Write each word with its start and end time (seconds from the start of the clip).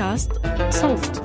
بودكاست 0.00 0.32
صوت 0.70 1.22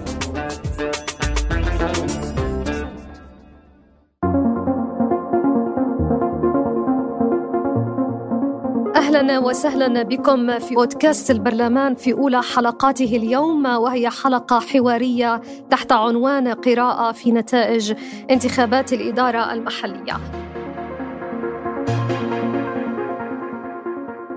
أهلا 8.95 9.39
وسهلا 9.39 10.03
بكم 10.03 10.59
في 10.59 10.75
بودكاست 10.75 11.31
البرلمان 11.31 11.95
في 11.95 12.13
أولى 12.13 12.41
حلقاته 12.41 13.17
اليوم 13.17 13.65
وهي 13.65 14.09
حلقة 14.09 14.59
حوارية 14.59 15.41
تحت 15.69 15.91
عنوان 15.91 16.47
قراءة 16.47 17.11
في 17.11 17.31
نتائج 17.31 17.93
انتخابات 18.31 18.93
الإدارة 18.93 19.53
المحلية. 19.53 20.17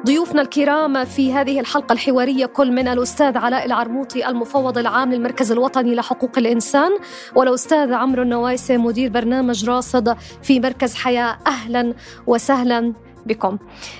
ضيوفنا 0.08 0.42
الكرام 0.42 1.04
في 1.04 1.32
هذه 1.32 1.60
الحلقة 1.60 1.92
الحوارية 1.92 2.46
كل 2.46 2.72
من 2.72 2.88
الأستاذ 2.88 3.36
علاء 3.36 3.66
العرموطي 3.66 4.28
المفوض 4.28 4.78
العام 4.78 5.12
للمركز 5.12 5.52
الوطني 5.52 5.94
لحقوق 5.94 6.38
الإنسان 6.38 6.90
والأستاذ 7.34 7.92
عمرو 7.92 8.22
النوايسي 8.22 8.76
مدير 8.76 9.10
برنامج 9.10 9.70
راصد 9.70 10.16
في 10.42 10.60
مركز 10.60 10.94
حياة. 10.94 11.38
أهلا 11.46 11.94
وسهلا. 12.26 12.92
بكم. 13.28 13.58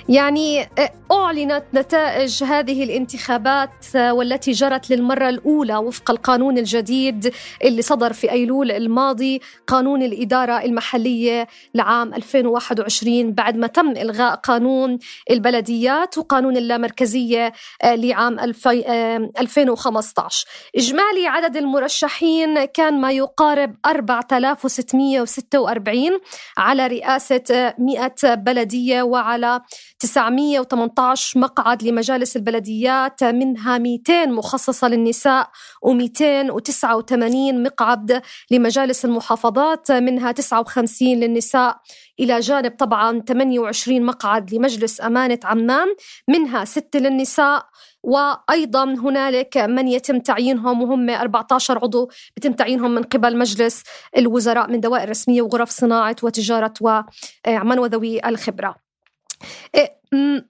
يعني 0.08 0.68
أعلنت 1.12 1.64
نتائج 1.74 2.44
هذه 2.44 2.84
الانتخابات 2.84 3.70
والتي 3.94 4.52
جرت 4.52 4.90
للمرة 4.90 5.28
الأولى 5.28 5.76
وفق 5.76 6.10
القانون 6.10 6.58
الجديد 6.58 7.32
اللي 7.64 7.82
صدر 7.82 8.12
في 8.12 8.30
أيلول 8.32 8.70
الماضي 8.70 9.40
قانون 9.66 10.02
الإدارة 10.02 10.64
المحلية 10.64 11.46
لعام 11.74 12.14
2021 12.14 13.32
بعد 13.32 13.56
ما 13.56 13.66
تم 13.66 13.90
إلغاء 13.90 14.34
قانون 14.34 14.98
البلديات 15.30 16.18
وقانون 16.18 16.56
اللامركزية 16.56 17.52
لعام 17.84 18.38
2015 18.38 20.46
إجمالي 20.76 21.26
عدد 21.26 21.56
المرشحين 21.56 22.64
كان 22.64 23.00
ما 23.00 23.12
يقارب 23.12 23.74
4646 23.86 26.10
على 26.58 26.86
رئاسة 26.86 27.74
100 27.78 28.12
بلدية 28.34 29.02
وعلى 29.18 29.60
918 29.98 31.40
مقعد 31.40 31.82
لمجالس 31.82 32.36
البلديات 32.36 33.24
منها 33.24 33.78
200 33.78 34.26
مخصصة 34.26 34.88
للنساء 34.88 35.50
و289 35.86 37.54
مقعد 37.54 38.22
لمجالس 38.50 39.04
المحافظات 39.04 39.92
منها 39.92 40.32
59 40.32 41.08
للنساء 41.08 41.80
إلى 42.20 42.40
جانب 42.40 42.76
طبعا 42.78 43.20
28 43.20 44.02
مقعد 44.02 44.54
لمجلس 44.54 45.00
أمانة 45.00 45.38
عمان 45.44 45.88
منها 46.28 46.64
6 46.64 46.98
للنساء 46.98 47.66
وأيضا 48.02 48.84
هنالك 48.84 49.56
من 49.56 49.88
يتم 49.88 50.18
تعيينهم 50.18 50.82
وهم 50.82 51.10
14 51.10 51.78
عضو 51.78 52.10
بيتم 52.36 52.52
تعيينهم 52.52 52.94
من 52.94 53.02
قبل 53.02 53.38
مجلس 53.38 53.82
الوزراء 54.16 54.70
من 54.70 54.80
دوائر 54.80 55.10
رسمية 55.10 55.42
وغرف 55.42 55.70
صناعة 55.70 56.16
وتجارة 56.22 56.74
ومن 56.80 57.78
وذوي 57.78 58.28
الخبرة. 58.28 58.87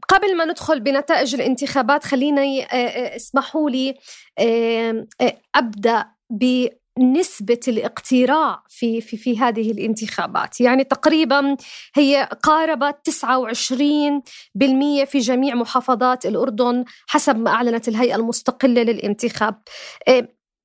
قبل 0.09 0.37
ما 0.37 0.44
ندخل 0.44 0.81
بنتائج 0.81 1.34
الانتخابات 1.34 2.04
خليني 2.04 2.66
اسمحوا 3.16 3.71
لي 3.71 3.94
أبدأ 5.54 6.06
بنسبة 6.31 7.60
الاقتراع 7.69 8.62
في 8.69 9.00
في 9.00 9.16
في 9.16 9.38
هذه 9.38 9.71
الانتخابات، 9.71 10.60
يعني 10.60 10.84
تقريبا 10.84 11.56
هي 11.94 12.28
قاربت 12.43 12.97
29% 13.10 15.05
في 15.05 15.19
جميع 15.19 15.55
محافظات 15.55 16.26
الأردن 16.26 16.84
حسب 17.06 17.37
ما 17.37 17.50
أعلنت 17.50 17.88
الهيئة 17.88 18.16
المستقلة 18.16 18.82
للانتخاب. 18.82 19.62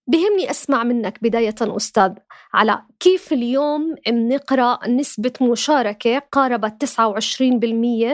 بهمني 0.08 0.50
أسمع 0.50 0.84
منك 0.84 1.20
بداية 1.22 1.56
أستاذ. 1.62 2.12
على 2.54 2.82
كيف 3.00 3.34
اليوم 3.34 3.96
بنقرأ 4.08 4.88
نسبة 4.88 5.34
مشاركة 5.42 6.20
قاربت 6.32 6.86
29% 6.86 6.88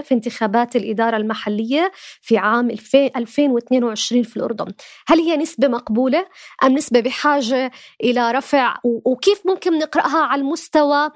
في 0.02 0.12
انتخابات 0.12 0.76
الإدارة 0.76 1.18
المحلية 1.18 1.92
في 2.22 2.38
عام 2.38 2.70
2022 3.16 4.24
في 4.24 4.38
الأردن؟ 4.38 4.74
هل 5.08 5.20
هي 5.20 5.38
نسبة 5.38 5.68
مقبولة 5.68 6.26
أم 6.64 6.74
نسبة 6.74 7.00
بحاجة 7.00 7.72
إلى 8.04 8.32
رفع؟ 8.32 8.78
وكيف 8.84 9.42
ممكن 9.46 9.78
نقرأها 9.78 10.26
على 10.26 10.42
المستوى 10.42 11.10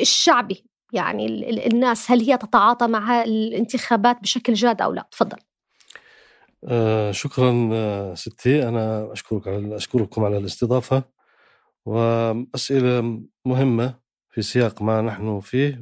الشعبي؟ 0.00 0.64
يعني 0.92 1.26
الناس 1.66 2.10
هل 2.10 2.20
هي 2.20 2.36
تتعاطى 2.36 2.86
مع 2.86 3.22
الانتخابات 3.22 4.20
بشكل 4.22 4.52
جاد 4.52 4.82
أو 4.82 4.92
لا؟ 4.92 5.08
تفضل. 5.10 5.38
آه 6.68 7.10
شكرا 7.12 7.70
آه 7.72 8.14
ستي. 8.14 8.68
أنا 8.68 9.12
أشكرك 9.12 9.48
على 9.48 9.76
أشكركم 9.76 10.24
على 10.24 10.38
الاستضافة. 10.38 11.02
وأسئلة 11.86 13.22
مهمة 13.46 13.94
في 14.30 14.42
سياق 14.42 14.82
ما 14.82 15.00
نحن 15.02 15.40
فيه 15.40 15.80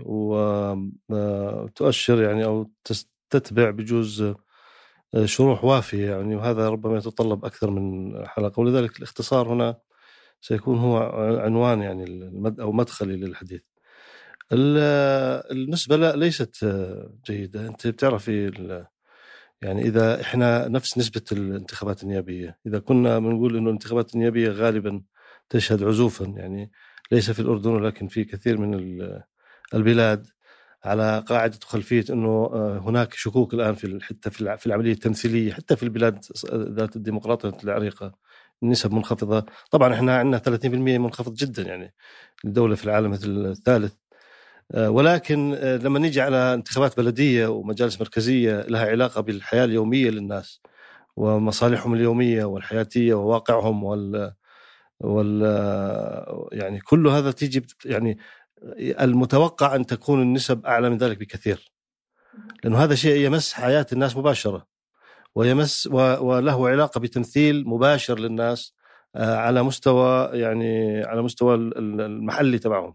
وتؤشر 1.10 2.22
يعني 2.22 2.44
أو 2.44 2.70
تتبع 3.30 3.70
بجوز 3.70 4.34
شروح 5.24 5.64
وافية 5.64 6.10
يعني. 6.10 6.36
وهذا 6.36 6.68
ربما 6.68 6.98
يتطلب 6.98 7.44
أكثر 7.44 7.70
من 7.70 8.12
حلقة. 8.28 8.60
ولذلك 8.60 8.96
الاختصار 8.98 9.48
هنا 9.52 9.78
سيكون 10.40 10.78
هو 10.78 10.98
عنوان 11.44 11.82
يعني 11.82 12.04
المد 12.04 12.60
أو 12.60 12.72
مدخلي 12.72 13.16
للحديث. 13.16 13.60
النسبة 15.52 15.96
لا 15.96 16.16
ليست 16.16 16.66
جيدة. 17.26 17.66
أنت 17.68 17.86
بتعرفي 17.86 18.50
يعني 19.62 19.82
إذا 19.82 20.20
إحنا 20.20 20.68
نفس 20.68 20.98
نسبة 20.98 21.22
الانتخابات 21.32 22.02
النيابية 22.02 22.58
إذا 22.66 22.78
كنا 22.78 23.18
بنقول 23.18 23.56
إنه 23.56 23.66
الانتخابات 23.66 24.14
النيابية 24.14 24.50
غالبا 24.50 25.02
تشهد 25.48 25.82
عزوفا 25.82 26.24
يعني 26.24 26.70
ليس 27.12 27.30
في 27.30 27.40
الأردن 27.40 27.70
ولكن 27.70 28.08
في 28.08 28.24
كثير 28.24 28.58
من 28.58 29.00
البلاد 29.74 30.26
على 30.84 31.24
قاعدة 31.26 31.58
وخلفيه 31.62 32.04
إنه 32.10 32.46
هناك 32.78 33.14
شكوك 33.14 33.54
الآن 33.54 33.74
في 33.74 33.98
حتى 34.02 34.30
في 34.30 34.66
العملية 34.66 34.92
التمثيلية 34.92 35.52
حتى 35.52 35.76
في 35.76 35.82
البلاد 35.82 36.24
ذات 36.54 36.96
الديمقراطية 36.96 37.56
العريقة 37.64 38.14
النسب 38.62 38.92
منخفضة. 38.92 39.46
طبعا 39.70 39.94
إحنا 39.94 40.18
عندنا 40.18 40.38
30% 40.38 40.66
منخفض 40.66 41.34
جدا 41.34 41.62
يعني 41.62 41.94
الدولة 42.44 42.74
في 42.74 42.84
العالم 42.84 43.12
الثالث 43.24 43.92
ولكن 44.74 45.54
لما 45.54 45.98
نيجي 45.98 46.20
على 46.20 46.54
انتخابات 46.54 46.96
بلدية 46.96 47.46
ومجالس 47.46 48.00
مركزية 48.00 48.62
لها 48.62 48.86
علاقة 48.86 49.20
بالحياة 49.20 49.64
اليومية 49.64 50.10
للناس 50.10 50.60
ومصالحهم 51.16 51.94
اليومية 51.94 52.44
والحياتية 52.44 53.14
وواقعهم 53.14 53.84
وال 53.84 54.32
وال 55.00 55.42
يعني 56.52 56.80
كل 56.80 57.08
هذا 57.08 57.30
تيجي 57.30 57.66
يعني 57.84 58.18
المتوقع 59.00 59.76
أن 59.76 59.86
تكون 59.86 60.22
النسب 60.22 60.66
أعلى 60.66 60.90
من 60.90 60.98
ذلك 60.98 61.18
بكثير. 61.18 61.72
لأنه 62.64 62.78
هذا 62.84 62.94
شيء 62.94 63.26
يمس 63.26 63.52
حياة 63.52 63.86
الناس 63.92 64.16
مباشرة 64.16 64.66
ويمس 65.34 65.86
وله 65.92 66.68
علاقة 66.68 67.00
بتمثيل 67.00 67.68
مباشر 67.68 68.18
للناس 68.18 68.74
على 69.16 69.62
مستوى 69.62 70.30
يعني 70.32 71.02
على 71.04 71.22
مستوى 71.22 71.54
المحلي 71.54 72.58
تبعهم. 72.58 72.94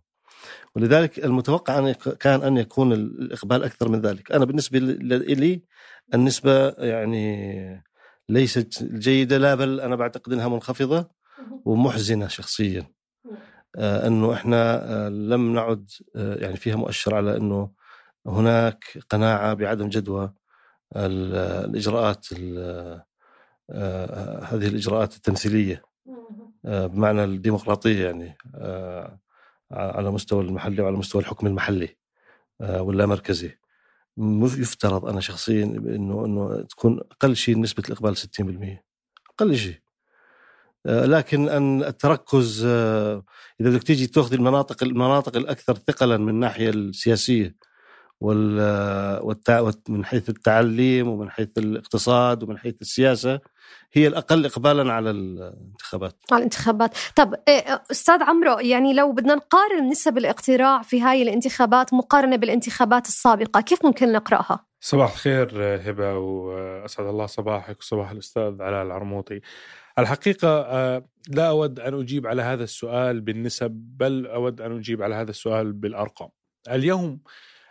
ولذلك 0.76 1.26
المتوقع 1.26 1.80
أن 1.80 1.92
كان 1.94 2.42
أن 2.42 2.58
يكون 2.58 2.94
الإقبال 2.94 3.64
أكثر 3.64 3.90
من 3.90 4.02
ذلك. 4.02 4.32
أنا 4.32 4.46
بالنسبة 4.46 4.80
لي 4.80 5.62
النسبة 6.14 6.70
يعني 6.70 7.84
ليست 8.30 8.84
جيدة 8.84 9.38
لا 9.38 9.56
بل 9.56 9.80
أنا 9.80 9.96
بعتقد 9.96 10.34
أنها 10.34 10.48
منخفضة 10.48 11.10
ومحزنة 11.66 12.28
شخصيا. 12.28 12.88
آه 13.76 14.08
أنه 14.08 14.34
إحنا 14.34 14.92
آه 15.06 15.10
لم 15.10 15.54
نعد 15.54 15.92
آه 16.16 16.36
يعني 16.36 16.58
فيها 16.58 16.76
مؤشر 16.76 17.16
على 17.16 17.38
أنه 17.38 17.72
هناك 18.28 19.00
قناعة 19.10 19.54
بعدم 19.54 19.90
جدوى 19.90 20.34
الإجراءات 20.96 22.28
هذه 24.44 24.68
الإجراءات 24.68 25.16
التمثيلية. 25.16 25.82
بمعنى 26.64 27.24
الديمقراطية 27.24 28.06
يعني. 28.06 28.38
على 29.72 30.12
مستوى 30.12 30.44
المحلي 30.44 30.82
وعلى 30.82 30.98
مستوى 30.98 31.22
الحكم 31.22 31.48
المحلي 31.48 31.90
ولا 32.60 33.06
مركزي. 33.06 33.58
يفترض 34.42 35.06
أنا 35.06 35.22
شخصيا 35.22 35.64
إنه 35.64 36.26
إنه 36.26 36.62
تكون 36.62 37.00
أقل 37.12 37.36
شيء 37.36 37.60
نسبة 37.60 37.84
الإقبال 37.88 38.18
60% 38.18 38.84
أقل 39.30 39.58
شيء. 39.58 39.80
لكن 40.86 41.50
أن 41.50 41.84
التركز 41.84 42.66
إذا 42.66 43.24
بدك 43.60 43.84
تيجي 43.84 44.08
تأخذ 44.08 44.34
المناطق 44.34 44.84
المناطق 44.84 45.38
الأكثر 45.38 45.76
ثقلا 45.76 46.18
من 46.18 46.30
الناحية 46.30 46.70
السياسية 46.70 47.56
وال 48.22 49.76
من 49.90 50.06
حيث 50.06 50.30
التعليم 50.30 51.08
ومن 51.08 51.30
حيث 51.30 51.58
الاقتصاد 51.58 52.44
ومن 52.44 52.58
حيث 52.58 52.76
السياسة 52.82 53.40
هي 53.96 54.08
الأقل 54.08 54.46
اقبالا 54.46 54.94
على 54.94 55.12
الانتخابات. 55.12 56.16
على 56.32 56.40
الانتخابات. 56.40 56.98
طب 57.16 57.36
إيه، 57.48 57.84
أستاذ 57.92 58.24
عمرو 58.24 58.60
يعني 58.60 58.94
لو 58.94 59.12
بدنا 59.12 59.36
نقارن 59.36 59.90
نسب 59.90 60.18
الاقتراع 60.18 60.82
في 60.82 61.02
هاي 61.02 61.22
الانتخابات 61.22 61.94
مقارنة 61.94 62.36
بالانتخابات 62.36 63.08
السابقة 63.08 63.62
كيف 63.62 63.86
ممكن 63.86 64.12
نقرأها؟ 64.12 64.66
صباح 64.80 65.12
الخير 65.12 65.50
هبة 65.90 66.18
وأسعد 66.18 67.06
الله 67.06 67.26
صباحك 67.26 67.80
وصباح 67.80 68.12
الأستاذ 68.12 68.62
علاء 68.62 68.84
العرموطي. 68.84 69.42
الحقيقة 70.00 70.48
آه، 70.48 71.06
لا 71.30 71.50
أود 71.50 71.80
أن 71.80 72.00
أجيب 72.00 72.28
على 72.28 72.42
هذا 72.42 72.64
السؤال 72.64 73.22
بالنسب 73.22 73.72
بل 73.72 74.28
أود 74.28 74.62
أن 74.62 74.78
أجيب 74.78 75.04
على 75.04 75.16
هذا 75.16 75.30
السؤال 75.30 75.74
بالأرقام. 75.74 76.30
اليوم 76.72 77.20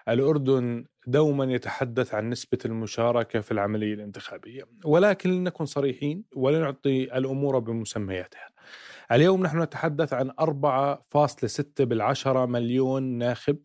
الأردن 0.09 0.85
دوما 1.07 1.53
يتحدث 1.53 2.15
عن 2.15 2.31
نسبة 2.31 2.59
المشاركة 2.65 3.41
في 3.41 3.53
العملية 3.53 3.95
الانتخابية 3.95 4.65
ولكن 4.85 5.31
لنكن 5.31 5.65
صريحين 5.65 6.25
ولنعطي 6.37 7.19
الأمور 7.19 7.59
بمسمياتها. 7.59 8.51
اليوم 9.13 9.43
نحن 9.43 9.63
نتحدث 9.63 10.13
عن 10.13 10.31
4.6 10.41 11.85
بالعشرة 11.85 12.47
مليون 12.47 13.03
ناخب 13.03 13.59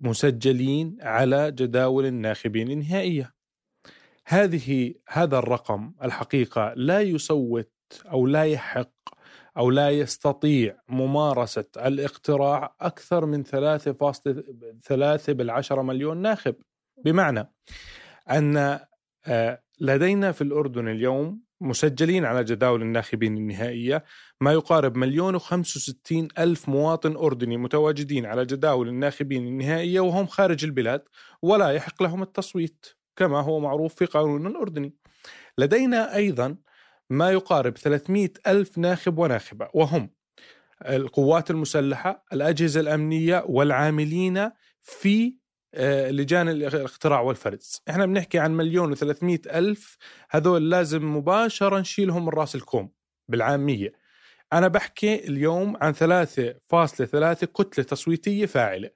مسجلين 0.00 0.96
على 1.02 1.50
جداول 1.50 2.06
الناخبين 2.06 2.70
النهائية. 2.70 3.34
هذه 4.26 4.94
هذا 5.08 5.38
الرقم 5.38 5.92
الحقيقة 6.02 6.72
لا 6.76 7.00
يصوت 7.00 7.70
أو 8.06 8.26
لا 8.26 8.44
يحق 8.44 8.90
أو 9.56 9.70
لا 9.70 9.90
يستطيع 9.90 10.76
ممارسة 10.88 11.64
الاقتراع 11.76 12.74
أكثر 12.80 13.26
من 13.26 13.44
3.3 13.44 15.32
بالعشرة 15.32 15.82
مليون 15.82 16.16
ناخب. 16.16 16.54
بمعنى 17.04 17.52
أن 18.30 18.80
آه، 19.26 19.62
لدينا 19.80 20.32
في 20.32 20.42
الأردن 20.42 20.88
اليوم 20.88 21.44
مسجلين 21.60 22.24
على 22.24 22.44
جداول 22.44 22.82
الناخبين 22.82 23.36
النهائية 23.36 24.04
ما 24.40 24.52
يقارب 24.52 24.96
مليون 24.96 25.34
وخمس 25.34 25.76
وستين 25.76 26.28
ألف 26.38 26.68
مواطن 26.68 27.16
أردني 27.16 27.56
متواجدين 27.56 28.26
على 28.26 28.44
جداول 28.44 28.88
الناخبين 28.88 29.46
النهائية 29.46 30.00
وهم 30.00 30.26
خارج 30.26 30.64
البلاد 30.64 31.02
ولا 31.42 31.70
يحق 31.70 32.02
لهم 32.02 32.22
التصويت 32.22 32.86
كما 33.16 33.40
هو 33.40 33.60
معروف 33.60 33.94
في 33.94 34.04
قانون 34.04 34.46
الأردني. 34.46 34.94
لدينا 35.58 36.16
أيضا 36.16 36.56
ما 37.10 37.30
يقارب 37.30 37.76
300 37.76 38.30
ألف 38.46 38.78
ناخب 38.78 39.18
وناخبة 39.18 39.68
وهم 39.74 40.10
القوات 40.88 41.50
المسلحة 41.50 42.24
الأجهزة 42.32 42.80
الأمنية 42.80 43.44
والعاملين 43.48 44.50
في 44.82 45.34
آه، 45.76 46.10
لجان 46.10 46.48
الاختراع 46.48 47.20
والفرز. 47.20 47.82
إحنا 47.90 48.06
بنحكي 48.06 48.38
عن 48.38 48.56
مليون 48.56 48.92
وثلاثمائة 48.92 49.40
ألف 49.58 49.96
هذول 50.30 50.70
لازم 50.70 51.16
مباشرة 51.16 51.78
نشيلهم 51.78 52.22
من 52.22 52.28
رأس 52.28 52.54
الكوم 52.54 52.90
بالعامية. 53.28 53.92
أنا 54.52 54.68
بحكي 54.68 55.28
اليوم 55.28 55.76
عن 55.76 55.92
3.3 55.94 57.46
كتلة 57.46 57.84
تصويتية 57.84 58.46
فاعلة. 58.46 58.90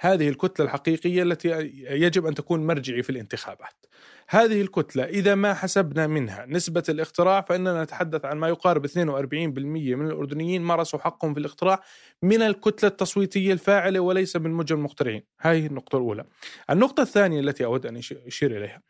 هذه 0.00 0.28
الكتلة 0.28 0.66
الحقيقية 0.66 1.22
التي 1.22 1.48
يجب 1.90 2.26
أن 2.26 2.34
تكون 2.34 2.66
مرجعي 2.66 3.02
في 3.02 3.10
الانتخابات. 3.10 3.86
هذه 4.28 4.60
الكتلة 4.60 5.04
إذا 5.04 5.34
ما 5.34 5.54
حسبنا 5.54 6.06
منها 6.06 6.46
نسبة 6.48 6.82
الاقتراع 6.88 7.40
فإننا 7.40 7.82
نتحدث 7.82 8.24
عن 8.24 8.36
ما 8.36 8.48
يقارب 8.48 8.86
42% 8.86 9.96
من 9.96 10.06
الأردنيين 10.06 10.62
مارسوا 10.62 10.98
حقهم 10.98 11.34
في 11.34 11.40
الاقتراع 11.40 11.82
من 12.22 12.42
الكتلة 12.42 12.90
التصويتية 12.90 13.52
الفاعلة 13.52 14.00
وليس 14.00 14.36
من 14.36 14.50
مجمل 14.50 14.78
المقترعين 14.78 15.22
هذه 15.40 15.66
النقطة 15.66 15.96
الأولى. 15.96 16.24
النقطة 16.70 17.02
الثانية 17.02 17.40
التي 17.40 17.64
أود 17.64 17.86
أن 17.86 17.96
أشير 18.26 18.56
إليها. 18.58 18.82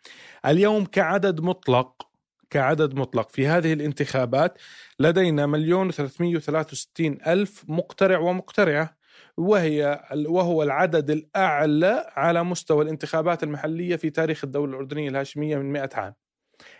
اليوم 0.46 0.84
كعدد 0.84 1.40
مطلق 1.40 2.08
كعدد 2.50 2.94
مطلق 2.94 3.30
في 3.30 3.46
هذه 3.46 3.72
الانتخابات 3.72 4.58
لدينا 4.98 5.46
مليون 5.46 5.90
وستين 6.72 7.18
ألف 7.26 7.64
مقترع 7.68 8.18
ومقترعة. 8.18 9.03
وهي 9.36 10.04
وهو 10.26 10.62
العدد 10.62 11.10
الأعلى 11.10 12.12
على 12.16 12.44
مستوى 12.44 12.84
الانتخابات 12.84 13.42
المحلية 13.42 13.96
في 13.96 14.10
تاريخ 14.10 14.44
الدولة 14.44 14.72
الأردنية 14.72 15.08
الهاشمية 15.08 15.56
من 15.56 15.72
100 15.72 15.90
عام. 15.94 16.14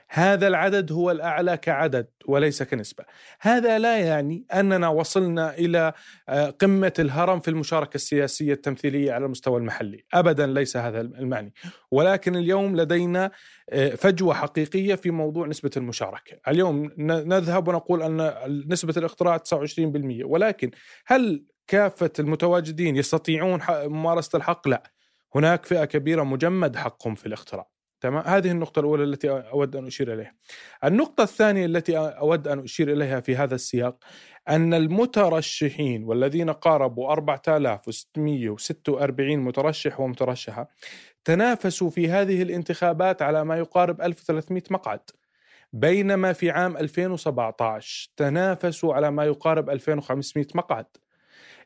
هذا 0.09 0.47
العدد 0.47 0.93
هو 0.93 1.11
الأعلى 1.11 1.56
كعدد 1.56 2.06
وليس 2.27 2.62
كنسبة. 2.62 3.05
هذا 3.41 3.79
لا 3.79 3.99
يعني 3.99 4.47
أننا 4.55 4.89
وصلنا 4.89 5.55
إلى 5.55 5.93
آه، 6.29 6.51
قمة 6.51 6.93
الهرم 6.99 7.41
في 7.41 7.49
المشاركة 7.49 7.95
السياسية 7.95 8.53
التمثيلية 8.53 9.12
على 9.12 9.25
المستوى 9.25 9.59
المحلي. 9.59 10.05
أبدا 10.15 10.47
ليس 10.47 10.77
هذا 10.77 11.01
المعني. 11.01 11.53
ولكن 11.91 12.37
اليوم 12.37 12.77
لدينا 12.77 13.31
آه، 13.71 13.89
فجوة 13.89 14.35
حقيقية 14.35 14.95
في 14.95 15.11
موضوع 15.11 15.47
نسبة 15.47 15.71
المشاركة. 15.77 16.37
اليوم 16.49 16.91
نذهب 16.99 17.69
ونقول 17.69 18.03
أن 18.03 18.35
نسبة 18.69 18.95
الاقتراع 18.97 19.37
29% 19.37 20.25
ولكن 20.25 20.71
هل 21.06 21.45
كافة 21.67 22.11
المتواجدين 22.19 22.97
يستطيعون 22.97 23.61
ممارسة 23.71 24.37
الحق 24.37 24.69
لا. 24.69 24.83
هناك 25.35 25.67
فئة 25.67 25.85
كبيرة 25.85 26.23
مجمد 26.23 26.77
حقهم 26.77 27.15
في 27.15 27.27
الاختراع 27.27 27.69
تمام؟ 28.01 28.23
هذه 28.27 28.51
النقطة 28.51 28.81
الأولى 28.81 29.05
التي 29.05 29.31
أود 29.31 29.77
أن 29.77 29.87
أشير 29.87 30.15
إليها. 30.15 30.35
النقطة 30.85 31.23
الثانية 31.23 31.67
التي 31.67 31.99
أود 31.99 32.49
أن 32.49 32.59
أشير 32.59 32.93
إليها 32.93 33.21
في 33.21 33.37
هذا 33.37 33.55
السياق 33.55 34.05
أن 34.49 34.75
المترشحين 34.75 36.05
والذين 36.05 36.51
قاربوا 36.51 37.13
4646 37.13 39.39
مترشح 39.39 40.01
ومترشحة 40.01 40.69
تنافسوا 41.25 41.91
في 41.91 42.11
هذه 42.11 42.43
الانتخابات 42.43 43.23
على 43.23 43.45
ما 43.45 43.57
يقارب 43.57 44.03
1300 44.03 44.63
مقعد. 44.71 45.01
بينما 45.73 46.33
في 46.33 46.51
عام 46.51 46.77
2017 46.77 48.11
تنافسوا 48.17 48.95
على 48.95 49.11
ما 49.11 49.25
يقارب 49.25 49.71
2500 49.71 50.47
مقعد. 50.55 50.87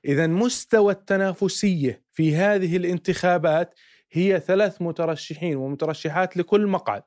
إذا 0.04 0.26
مستوى 0.26 0.92
التنافسية 0.92 2.02
في 2.12 2.36
هذه 2.36 2.76
الانتخابات 2.76 3.74
هي 4.12 4.40
ثلاث 4.40 4.82
مترشحين 4.82 5.56
ومترشحات 5.56 6.36
لكل 6.36 6.66
مقعد 6.66 7.02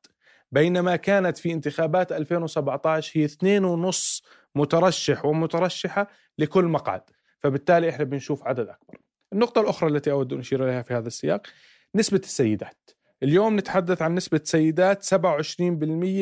بينما 0.51 0.95
كانت 0.95 1.37
في 1.37 1.51
انتخابات 1.51 2.11
2017 2.11 3.19
هي 3.19 3.25
اثنين 3.25 3.65
ونص 3.65 4.23
مترشح 4.55 5.25
ومترشحة 5.25 6.07
لكل 6.37 6.65
مقعد 6.65 7.01
فبالتالي 7.39 7.89
إحنا 7.89 8.05
بنشوف 8.05 8.47
عدد 8.47 8.67
أكبر. 8.67 8.97
النقطة 9.33 9.61
الأخرى 9.61 9.89
التي 9.89 10.11
أود 10.11 10.33
أن 10.33 10.39
أشير 10.39 10.63
إليها 10.65 10.81
في 10.81 10.93
هذا 10.93 11.07
السياق 11.07 11.47
نسبة 11.95 12.21
السيدات. 12.23 12.89
اليوم 13.23 13.57
نتحدث 13.59 14.01
عن 14.01 14.15
نسبة 14.15 14.41
سيدات 14.43 15.03
27% 15.03 15.61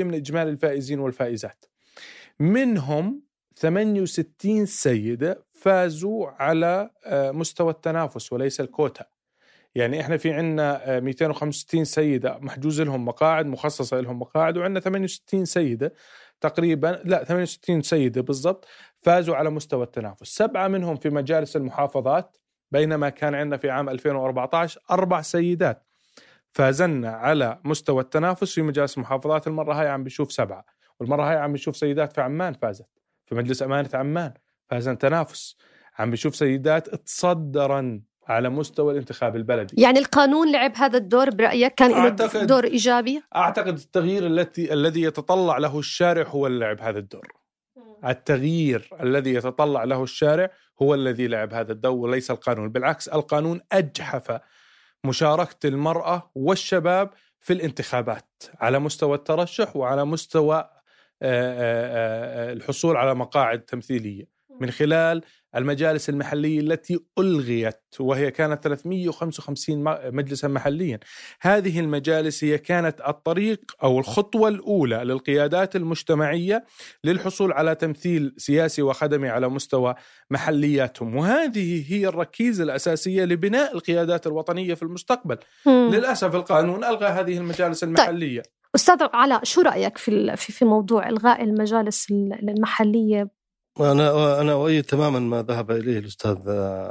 من 0.04 0.14
إجمالي 0.14 0.50
الفائزين 0.50 1.00
والفائزات. 1.00 1.66
منهم 2.40 3.22
68 3.60 4.66
سيدة 4.66 5.44
فازوا 5.54 6.28
على 6.28 6.90
آه، 7.06 7.32
مستوى 7.32 7.72
التنافس 7.72 8.34
وليس 8.34 8.62
الكوتا. 8.62 9.06
يعني 9.76 10.02
إحنا 10.02 10.18
في 10.18 10.34
عندنا 10.34 11.00
265 11.00 11.86
سيدة 11.86 12.38
محجوز 12.38 12.82
لهم 12.82 13.06
مقاعد 13.06 13.46
مخصصة 13.46 14.00
لهم 14.00 14.20
مقاعد 14.20 14.58
وعندنا 14.58 14.80
68 14.80 15.46
سيدة 15.46 15.94
تقريبا 16.42 17.02
لا 17.06 17.24
68 17.24 17.82
سيدة 17.82 18.22
بالضبط 18.22 18.68
فازوا 19.02 19.36
على 19.36 19.50
مستوى 19.50 19.84
التنافس. 19.84 20.28
سبعة 20.28 20.68
منهم 20.68 20.96
في 20.96 21.10
مجالس 21.10 21.56
المحافظات 21.56 22.38
بينما 22.72 23.10
كان 23.10 23.36
عندنا 23.36 23.58
في 23.58 23.70
عام 23.70 23.90
2014 23.90 24.82
أربع 24.92 25.22
سيدات 25.22 25.86
فازنا 26.54 27.10
على 27.10 27.60
مستوى 27.64 28.02
التنافس 28.02 28.54
في 28.54 28.62
مجالس 28.62 28.98
المحافظات. 28.98 29.48
المرة 29.48 29.74
هاي 29.74 29.88
عم 29.88 30.04
بنشوف 30.04 30.32
سبعة 30.32 30.66
والمرة 31.00 31.30
هاي 31.30 31.38
عم 31.38 31.52
بنشوف 31.52 31.78
سيدات 31.78 32.14
في 32.14 32.22
عمان 32.22 32.54
فازت. 32.54 32.99
في 33.30 33.36
مجلس 33.36 33.64
أمانة 33.64 33.90
عمان 33.94 34.34
فازن 34.70 34.98
تنافس. 34.98 35.58
عم 36.00 36.12
بشوف 36.12 36.36
سيدات 36.36 36.96
تصدرا 36.96 38.02
على 38.28 38.50
مستوى 38.50 38.94
الانتخاب 38.94 39.36
البلدي. 39.36 39.82
يعني 39.82 40.00
القانون 40.00 40.52
لعب 40.52 40.72
هذا 40.76 40.98
الدور 40.98 41.30
برأيك؟ 41.30 41.74
كان 41.76 41.92
له 41.92 42.46
دور 42.46 42.64
إيجابي؟ 42.64 43.22
أعتقد 43.36 43.78
التغيير 43.78 44.28
التي 44.28 44.74
الذي 44.74 45.02
يتطلع 45.02 45.58
له 45.58 45.80
الشارع 45.80 46.28
هو 46.28 46.48
اللي 46.48 46.60
لعب 46.60 46.82
هذا 46.82 47.00
الدور. 47.00 47.28
التغيير 48.06 48.90
الذي 49.02 49.34
يتطلع 49.34 49.84
له 49.84 50.04
الشارع 50.04 50.50
هو 50.82 50.94
الذي 50.94 51.28
لعب 51.28 51.54
هذا 51.54 51.72
الدور 51.72 51.98
وليس 51.98 52.32
القانون. 52.32 52.70
بالعكس 52.70 53.08
القانون 53.08 53.62
أجحف 53.72 54.40
مشاركة 55.04 55.68
المرأة 55.68 56.32
والشباب 56.36 57.10
في 57.40 57.54
الانتخابات 57.54 58.44
على 58.60 58.80
مستوى 58.80 59.16
الترشح 59.16 59.76
وعلى 59.76 60.06
مستوى 60.06 60.70
الحصول 61.22 62.98
على 62.98 63.16
مقاعد 63.16 63.60
تمثيلية. 63.60 64.40
من 64.62 64.72
خلال 64.72 65.22
المجالس 65.56 66.10
المحلية 66.10 66.60
التي 66.60 67.00
ألغيت 67.20 67.82
وهي 68.00 68.32
كانت 68.32 68.64
355 68.64 69.84
مجلسا 70.14 70.48
محليا. 70.48 71.00
هذه 71.42 71.80
المجالس 71.80 72.44
هي 72.44 72.58
كانت 72.58 73.02
الطريق 73.08 73.60
أو 73.84 74.00
الخطوة 74.00 74.50
الأولى 74.50 74.96
للقيادات 74.96 75.76
المجتمعية 75.76 76.66
للحصول 77.04 77.52
على 77.54 77.76
تمثيل 77.76 78.34
سياسي 78.38 78.82
وخدمي 78.82 79.30
على 79.30 79.50
مستوى 79.50 79.96
محلياتهم. 80.30 81.16
وهذه 81.16 81.94
هي 81.94 82.08
الركيزة 82.08 82.64
الأساسية 82.64 83.26
لبناء 83.26 83.76
القيادات 83.76 84.28
الوطنية 84.28 84.74
في 84.74 84.84
المستقبل. 84.84 85.38
مم. 85.66 85.90
للأسف 85.94 86.36
القانون 86.36 86.84
ألغى 86.84 87.08
هذه 87.08 87.38
المجالس 87.38 87.84
المحلية. 87.84 88.44
أستاذ 88.76 88.98
علاء 89.14 89.44
شو 89.44 89.62
رأيك 89.62 89.98
في 89.98 90.36
في 90.38 90.66
موضوع 90.66 91.10
إلغاء 91.10 91.44
المجالس 91.44 92.12
ال- 92.12 92.50
المحلية؟ 92.50 93.30
أنا 93.80 94.42
أنا 94.42 94.54
أؤيد 94.54 94.84
تماما 94.84 95.20
ما 95.20 95.42
ذهب 95.42 95.72
إليه 95.72 96.00
الأستاذ 96.00 96.38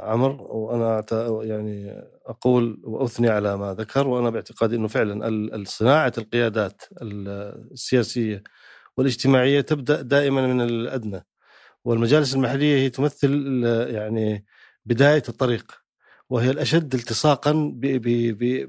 عمر 0.03 0.41
وأنا 0.41 1.05
يعني 1.43 2.01
أقول 2.25 2.81
وأثني 2.83 3.29
على 3.29 3.57
ما 3.57 3.73
ذكر 3.73 4.07
وأنا 4.07 4.29
باعتقادي 4.29 4.75
إنه 4.75 4.87
فعلا 4.87 5.63
صناعة 5.67 6.13
القيادات 6.17 6.81
السياسية 7.01 8.43
والاجتماعية 8.97 9.61
تبدأ 9.61 10.01
دائما 10.01 10.47
من 10.47 10.61
الأدنى 10.61 11.25
والمجالس 11.85 12.35
المحلية 12.35 12.75
هي 12.77 12.89
تمثل 12.89 13.63
يعني 13.89 14.45
بداية 14.85 15.23
الطريق 15.29 15.71
وهي 16.29 16.49
الأشد 16.51 16.93
التصاقا 16.93 17.51
ب- 17.51 17.79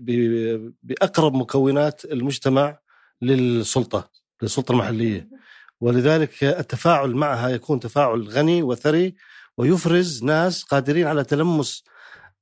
ب- 0.00 0.74
بأقرب 0.82 1.34
مكونات 1.34 2.04
المجتمع 2.04 2.78
للسلطة 3.22 4.10
للسلطة 4.42 4.72
المحلية. 4.72 5.28
ولذلك 5.80 6.44
التفاعل 6.44 7.10
معها 7.10 7.48
يكون 7.48 7.80
تفاعل 7.80 8.28
غني 8.28 8.62
وثري 8.62 9.14
ويفرز 9.56 10.24
ناس 10.24 10.62
قادرين 10.62 11.06
على 11.06 11.24
تلمس 11.24 11.84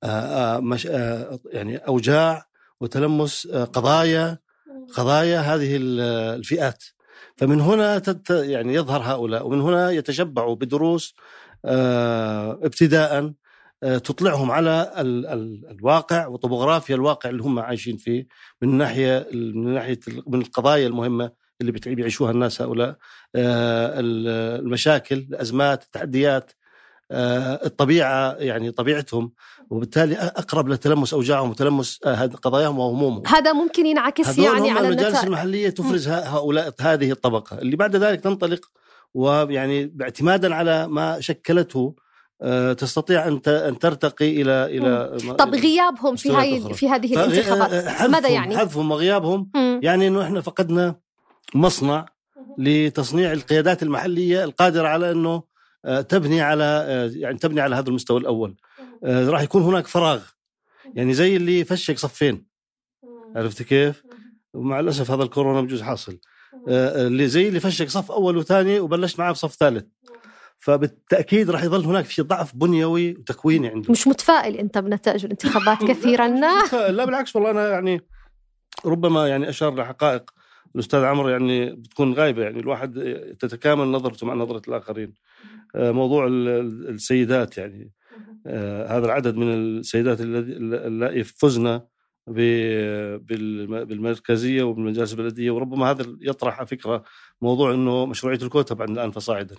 آه، 0.02 0.56
آه، 0.58 0.76
آه، 0.88 1.38
يعني 1.52 1.76
أوجاع 1.76 2.46
وتلمس 2.80 3.46
قضايا 3.46 4.38
قضايا 4.94 5.40
هذه 5.40 5.76
ال- 5.76 6.00
الفئات. 6.38 6.84
فمن 7.36 7.60
هنا 7.60 8.02
يعني 8.30 8.74
يظهر 8.74 9.02
هؤلاء 9.02 9.46
ومن 9.46 9.60
هنا 9.60 9.90
يتشبعوا 9.90 10.54
بدروس 10.56 11.14
ابتداء 12.62 13.32
تطلعهم 13.80 14.50
على 14.50 14.92
ال 14.98 15.26
ال 15.26 15.66
الواقع 15.70 16.26
وطبوغرافيا 16.26 16.94
الواقع 16.94 17.30
اللي 17.30 17.42
هم 17.42 17.58
عايشين 17.58 17.96
فيه 17.96 18.26
من 18.62 18.78
ناحية 18.78 19.26
من 19.32 19.74
ناحية 19.74 20.00
من 20.26 20.40
القضايا 20.40 20.86
المهمة 20.86 21.30
اللي 21.60 21.72
بتع- 21.72 21.92
بيعيشوها 21.92 22.30
الناس 22.30 22.62
هؤلاء 22.62 22.88
آه، 23.36 24.00
ال- 24.00 24.60
المشاكل 24.60 25.16
الأزمات 25.16 25.82
التحديات 25.82 26.52
آه، 27.10 27.60
الطبيعة 27.66 28.32
يعني 28.34 28.70
طبيعتهم 28.70 29.32
وبالتالي 29.70 30.16
أقرب 30.16 30.68
لتلمس 30.68 31.14
أوجاعهم 31.14 31.50
وتلمس 31.50 32.00
آه، 32.06 32.26
قضاياهم 32.26 32.78
وهمومهم. 32.78 33.22
هذا 33.26 33.52
ممكن 33.52 33.86
ينعكس 33.86 34.38
يعني 34.38 34.70
على 34.70 34.88
المجالس 34.88 35.02
النتائج 35.06 35.26
المحلية 35.26 35.68
تفرز 35.70 36.08
هؤلاء 36.08 36.74
هذه 36.80 37.10
الطبقة 37.10 37.58
اللي 37.58 37.76
بعد 37.76 37.96
ذلك 37.96 38.20
تنطلق 38.20 38.60
ويعني 39.14 39.86
باعتمادا 39.86 40.54
على 40.54 40.88
ما 40.88 41.20
شكلته 41.20 41.94
آه، 41.98 42.07
تستطيع 42.78 43.28
أن 43.28 43.40
أن 43.46 43.78
ترتقي 43.78 44.42
إلى 44.42 44.52
إلى 44.52 45.18
طب 45.34 45.54
غيابهم 45.54 46.16
في 46.16 46.30
هاي. 46.30 46.74
في 46.74 46.88
هذه 46.88 47.14
الانتخابات 47.14 47.72
آه، 47.72 48.06
ماذا 48.06 48.28
يعني؟ 48.28 48.56
حذفهم 48.56 48.90
وغيابهم 48.90 49.50
مم. 49.54 49.80
يعني 49.82 50.08
إنه 50.08 50.22
إحنا 50.22 50.40
فقدنا 50.40 50.94
مصنع 51.54 52.06
لتصنيع 52.58 53.32
القيادات 53.32 53.82
المحلية 53.82 54.44
القادرة 54.44 54.88
على 54.88 55.10
إنه 55.10 55.42
آه، 55.84 56.00
تبني 56.00 56.40
على 56.40 56.64
آه، 56.64 57.10
يعني 57.14 57.38
تبني 57.38 57.60
على 57.60 57.76
هذا 57.76 57.88
المستوى 57.88 58.20
الأول 58.20 58.56
آه، 59.04 59.28
راح 59.28 59.42
يكون 59.42 59.62
هناك 59.62 59.86
فراغ 59.86 60.22
يعني 60.94 61.14
زي 61.14 61.36
اللي 61.36 61.64
فشك 61.64 61.98
صفين 61.98 62.46
عرفت 63.36 63.62
كيف؟ 63.62 64.02
ومع 64.54 64.80
الأسف 64.80 65.10
هذا 65.10 65.22
الكورونا 65.22 65.60
بجوز 65.60 65.82
حاصل 65.82 66.18
آه، 66.68 67.06
اللي 67.06 67.28
زي 67.28 67.48
اللي 67.48 67.60
فشك 67.60 67.88
صف 67.88 68.12
أول 68.12 68.36
وثاني 68.36 68.80
وبلشت 68.80 69.18
معاه 69.18 69.32
بصف 69.32 69.54
ثالث 69.54 69.84
فبالتأكيد 70.58 71.50
راح 71.50 71.62
يظل 71.64 71.84
هناك 71.84 72.04
في 72.04 72.22
ضعف 72.22 72.56
بنيوي 72.56 73.10
وتكويني 73.12 73.68
عنده 73.68 73.90
مش 73.92 74.08
متفائل 74.08 74.56
أنت 74.56 74.78
بنتائج 74.78 75.24
الانتخابات 75.24 75.84
كثيرا. 75.90 76.28
لا 76.28 76.90
لا 76.90 77.04
بالعكس 77.04 77.36
والله 77.36 77.50
أنا 77.50 77.68
يعني 77.68 78.00
ربما 78.86 79.28
يعني 79.28 79.48
أشار 79.48 79.74
لحقائق 79.74 80.30
الأستاذ 80.74 81.00
عمرو 81.04 81.28
يعني 81.28 81.70
بتكون 81.70 82.12
غايبة 82.14 82.42
يعني 82.42 82.60
الواحد 82.60 82.92
تتكامل 83.40 83.86
نظرته 83.86 84.26
مع 84.26 84.34
نظرة 84.34 84.62
الآخرين. 84.68 85.14
آه، 85.74 85.90
موضوع 85.90 86.26
ال- 86.26 86.48
ال- 86.48 86.88
السيدات 86.88 87.58
يعني. 87.58 87.92
آه، 88.46 88.98
هذا 88.98 89.06
العدد 89.06 89.36
من 89.36 89.54
السيدات 89.54 90.20
الذي 90.20 90.52
اللائي 90.52 91.24
فزنا 91.24 91.86
بالمركزية 93.26 94.62
وبالمجالس 94.62 95.12
البلدية 95.12 95.50
وربما 95.50 95.90
هذا 95.90 96.16
يطرح 96.20 96.62
فكرة 96.62 97.02
موضوع 97.42 97.74
إنه 97.74 98.06
مشروعية 98.06 98.38
الكوتا 98.42 98.74
بعد 98.74 98.90
الآن 98.90 99.10
فصاعدا. 99.10 99.54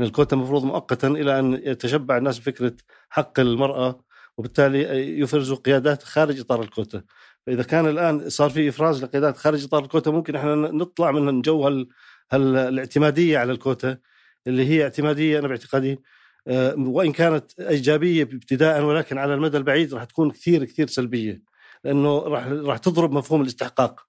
إحنا 0.00 0.08
الكوتا 0.08 0.36
المفروض 0.36 0.64
مؤقتا 0.64 1.08
إلى 1.08 1.38
أن 1.38 1.60
يتشبع 1.64 2.16
الناس 2.16 2.38
بفكرة 2.38 2.72
حق 3.10 3.40
المرأة 3.40 4.04
وبالتالي 4.36 4.80
يفرزوا 5.20 5.56
قيادات 5.56 6.02
خارج 6.02 6.40
إطار 6.40 6.62
الكوتا 6.62 7.02
فإذا 7.46 7.62
كان 7.62 7.86
الآن 7.86 8.28
صار 8.28 8.50
في 8.50 8.68
إفراز 8.68 9.04
لقيادات 9.04 9.36
خارج 9.36 9.64
إطار 9.64 9.84
الكوتا 9.84 10.10
ممكن 10.10 10.36
إحنا 10.36 10.54
نطلع 10.54 11.10
من 11.10 11.42
جو 11.42 11.66
هال 11.66 11.88
هال 12.32 12.56
الاعتمادية 12.56 13.38
على 13.38 13.52
الكوتا 13.52 13.98
اللي 14.46 14.66
هي 14.66 14.82
اعتمادية 14.82 15.38
أنا 15.38 15.48
باعتقادي 15.48 16.00
آه، 16.48 16.74
وإن 16.78 17.12
كانت 17.12 17.60
إيجابية 17.60 18.22
ابتداء 18.22 18.82
ولكن 18.82 19.18
على 19.18 19.34
المدى 19.34 19.56
البعيد 19.56 19.94
راح 19.94 20.04
تكون 20.04 20.30
كثير 20.30 20.64
كثير 20.64 20.86
سلبية 20.86 21.42
لأنه 21.84 22.18
راح 22.18 22.46
راح 22.46 22.78
تضرب 22.78 23.12
مفهوم 23.12 23.42
الاستحقاق 23.42 24.06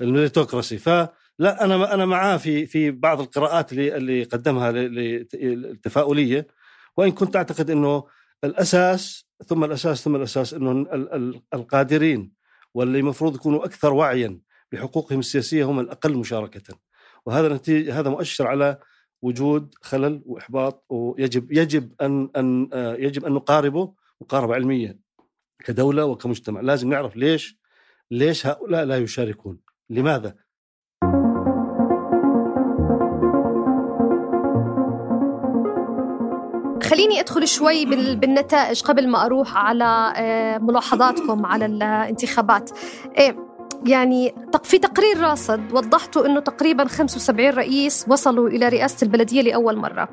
الميريتوكراسي 0.00 0.78
فلا 1.42 1.64
أنا 1.64 1.94
أنا 1.94 2.06
معاه 2.06 2.36
في 2.36 2.66
في 2.66 2.90
بعض 2.90 3.20
القراءات 3.20 3.72
اللي 3.72 3.96
اللي 3.96 4.22
قدمها 4.24 4.72
ل- 4.72 4.94
ل- 4.94 5.26
التفاؤلية. 5.70 6.46
وإن 6.96 7.12
كنت 7.12 7.36
أعتقد 7.36 7.70
إنه 7.70 8.04
الأساس 8.44 9.26
ثم 9.46 9.64
الأساس 9.64 10.04
ثم 10.04 10.16
الأساس 10.16 10.54
إنه 10.54 10.70
ال- 10.72 11.12
ال- 11.14 11.42
القادرين 11.54 12.32
واللي 12.74 12.98
المفروض 12.98 13.34
يكونوا 13.34 13.64
أكثر 13.64 13.92
وعيا 13.92 14.40
بحقوقهم 14.72 15.18
السياسية 15.18 15.64
هم 15.64 15.80
الأقل 15.80 16.14
مشاركة. 16.16 16.78
وهذا 17.26 17.54
نتيجة 17.54 18.00
هذا 18.00 18.10
مؤشر 18.10 18.46
على 18.46 18.78
وجود 19.22 19.74
خلل 19.80 20.22
وإحباط 20.26 20.84
ويجب 20.88 21.52
يجب 21.52 21.92
أن 22.00 22.30
أن 22.36 22.68
آه، 22.72 22.94
يجب 22.94 23.24
أن 23.24 23.32
نقاربه 23.32 23.94
مقاربة 24.20 24.54
علمية 24.54 24.98
كدولة 25.64 26.04
وكمجتمع. 26.04 26.60
لازم 26.60 26.88
نعرف 26.88 27.16
ليش 27.16 27.58
ليش 28.10 28.46
هؤلاء 28.46 28.84
لا 28.84 28.96
يشاركون. 28.98 29.58
لماذا؟ 29.90 30.41
خليني 36.82 37.20
أدخل 37.20 37.48
شوي 37.48 37.84
بال- 37.86 38.16
بالنتائج 38.16 38.82
قبل 38.82 39.08
ما 39.08 39.26
أروح 39.26 39.56
على 39.56 40.12
آه، 40.16 40.58
ملاحظاتكم 40.58 41.46
على 41.46 41.66
الانتخابات. 41.66 42.70
آه، 43.18 43.34
يعني 43.86 44.34
في 44.64 44.78
تقرير 44.78 45.20
راصد 45.20 45.60
وضحتوا 45.72 46.26
إنه 46.26 46.40
تقريبا 46.40 46.84
75 46.88 47.50
رئيس 47.50 48.04
وصلوا 48.08 48.48
إلى 48.48 48.68
رئاسة 48.68 49.04
البلدية 49.04 49.42
لأول 49.42 49.76
مرة. 49.76 50.08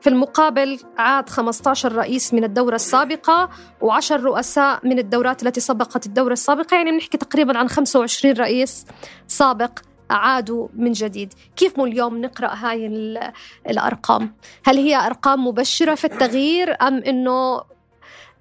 في 0.00 0.08
المقابل 0.08 0.78
عاد 0.98 1.28
15 1.28 1.92
رئيس 1.92 2.34
من 2.34 2.44
الدورة 2.44 2.74
السابقة 2.74 3.48
و10 3.84 4.12
رؤساء 4.12 4.80
من 4.84 4.98
الدورات 4.98 5.42
التي 5.42 5.60
سبقت 5.60 6.06
الدورة 6.06 6.32
السابقة. 6.32 6.74
يعني 6.76 6.90
بنحكي 6.92 7.18
تقريبا 7.18 7.58
عن 7.58 7.68
25 7.68 8.34
رئيس 8.36 8.84
سابق. 9.28 9.70
عادوا 10.12 10.68
من 10.74 10.92
جديد. 10.92 11.34
كيف 11.56 11.78
مو 11.78 11.84
اليوم 11.86 12.20
نقرأ 12.20 12.54
هاي 12.54 12.86
ال- 12.86 13.32
الأرقام؟ 13.68 14.34
هل 14.64 14.76
هي 14.76 14.96
أرقام 14.96 15.46
مبشرة 15.46 15.94
في 15.94 16.04
التغيير 16.04 16.76
أم 16.82 16.94
إنه 17.02 17.62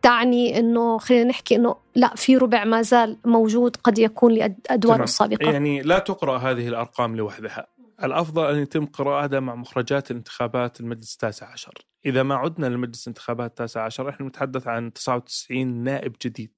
تعني 0.02 0.60
إنه 0.60 0.98
خلينا 0.98 1.24
نحكي 1.30 1.56
إنه 1.56 1.76
لا 1.96 2.16
في 2.16 2.38
ربع 2.38 2.64
ما 2.64 2.82
زال 2.82 3.18
موجود 3.26 3.76
قد 3.76 4.00
يكون 4.00 4.34
لادواره. 4.34 5.04
السابقة؟ 5.04 5.52
يعني 5.52 5.82
لا 5.82 6.00
تقرأ 6.00 6.38
هذه 6.38 6.68
الأرقام 6.68 7.16
لوحدها. 7.16 7.68
الأفضل 8.04 8.46
أن 8.56 8.62
يتم 8.62 8.86
قراءتها 8.86 9.40
مع 9.40 9.56
مخرجات 9.56 10.12
الانتخابات 10.12 10.80
المجلس 10.80 11.14
التاسع 11.14 11.52
عشر. 11.52 11.74
إذا 12.06 12.24
ما 12.24 12.36
عدنا 12.36 12.66
للمجلس 12.68 13.04
الانتخابات 13.08 13.50
التاسع 13.50 13.86
عشر 13.86 14.10
إحنا 14.10 14.28
نتحدث 14.28 14.68
عن 14.68 14.94
99 14.94 15.68
نائب 15.84 16.16
جديد. 16.26 16.54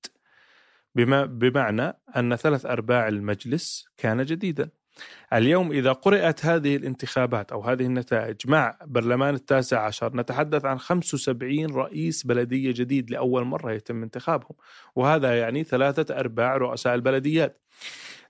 بما 0.96 1.26
بمعنى 1.26 1.94
أن 2.18 2.36
ثلاث 2.36 2.66
أرباع 2.66 3.08
المجلس 3.08 3.86
كان 3.98 4.26
جديدا. 4.26 4.70
اليوم 5.34 5.72
إذا 5.72 5.92
قرأت 5.92 6.46
هذه 6.46 6.76
الانتخابات 6.76 7.52
أو 7.52 7.62
هذه 7.62 7.86
النتائج 7.86 8.36
مع 8.46 8.78
برلمان 8.86 9.34
التاسع 9.34 9.86
عشر 9.86 10.18
نتحدث 10.18 10.66
عن 10.66 10.80
75 10.80 11.66
رئيس 11.76 12.26
بلدية 12.26 12.72
جديد 12.72 13.12
لأول 13.12 13.44
مرة 13.44 13.72
يتم 13.72 14.04
انتخابهم 14.04 14.56
وهذا 14.96 15.40
يعني 15.40 15.64
ثلاثة 15.64 16.20
أرباع 16.20 16.58
رؤساء 16.58 16.96
البلديات. 16.96 17.62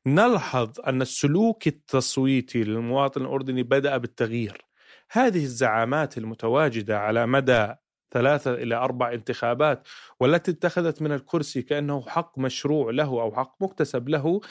نلحظ 0.05 0.79
أن 0.87 1.01
السلوك 1.01 1.67
التصويتي 1.67 2.63
للمواطن 2.63 3.21
الأردني 3.21 3.63
بدأ 3.63 3.97
بالتغيير. 3.97 4.65
هذه 5.11 5.43
الزعامات 5.43 6.17
المتواجدة 6.17 6.99
على 6.99 7.27
مدى 7.27 7.73
ثلاثة 8.13 8.53
إلى 8.53 8.75
أربع 8.75 9.13
انتخابات 9.13 9.87
والتي 10.19 10.51
اتخذت 10.51 11.01
من 11.01 11.11
الكرسي 11.11 11.61
كأنه 11.61 12.05
حق 12.07 12.39
مشروع 12.39 12.91
له 12.91 13.05
أو 13.05 13.35
حق 13.35 13.55
مكتسب 13.63 14.09
له 14.09 14.41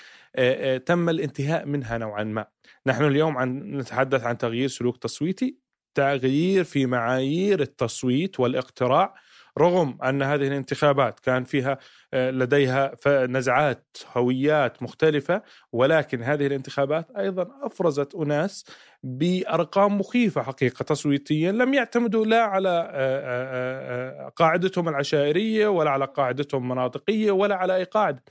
تم 0.78 1.08
الانتهاء 1.08 1.66
منها 1.66 1.98
نوعا 1.98 2.24
ما. 2.24 2.46
نحن 2.86 3.04
اليوم 3.04 3.38
عن 3.38 3.58
نتحدث 3.58 4.24
عن 4.24 4.38
تغيير 4.38 4.68
سلوك 4.68 4.96
تصويتي 4.96 5.58
تغيير 5.94 6.64
في 6.64 6.86
معايير 6.86 7.60
التصويت 7.60 8.40
والإقتراع 8.40 9.14
رغم 9.58 9.98
أن 10.04 10.22
هذه 10.22 10.46
الانتخابات 10.48 11.20
كان 11.20 11.44
فيها 11.44 11.78
آه، 12.14 12.30
لديها 12.30 12.92
نزعات 13.08 13.96
هويات 14.16 14.82
مختلفة 14.82 15.42
ولكن 15.72 16.22
هذه 16.22 16.46
الانتخابات 16.46 17.10
أيضا 17.18 17.48
أفرزت 17.62 18.14
أناس 18.14 18.64
بأرقام 19.02 19.98
مخيفة 19.98 20.42
حقيقة 20.42 20.82
تصويتيا 20.82 21.52
لم 21.52 21.74
يعتمدوا 21.74 22.26
لا 22.26 22.42
على 22.42 22.68
آه، 22.92 24.26
آه، 24.26 24.28
قاعدتهم 24.28 24.88
العشائرية 24.88 25.68
ولا 25.68 25.90
على 25.90 26.04
قاعدتهم 26.04 26.62
المناطقية 26.62 27.30
ولا 27.30 27.56
على 27.56 27.76
أي 27.76 27.84
قاعدة. 27.84 28.22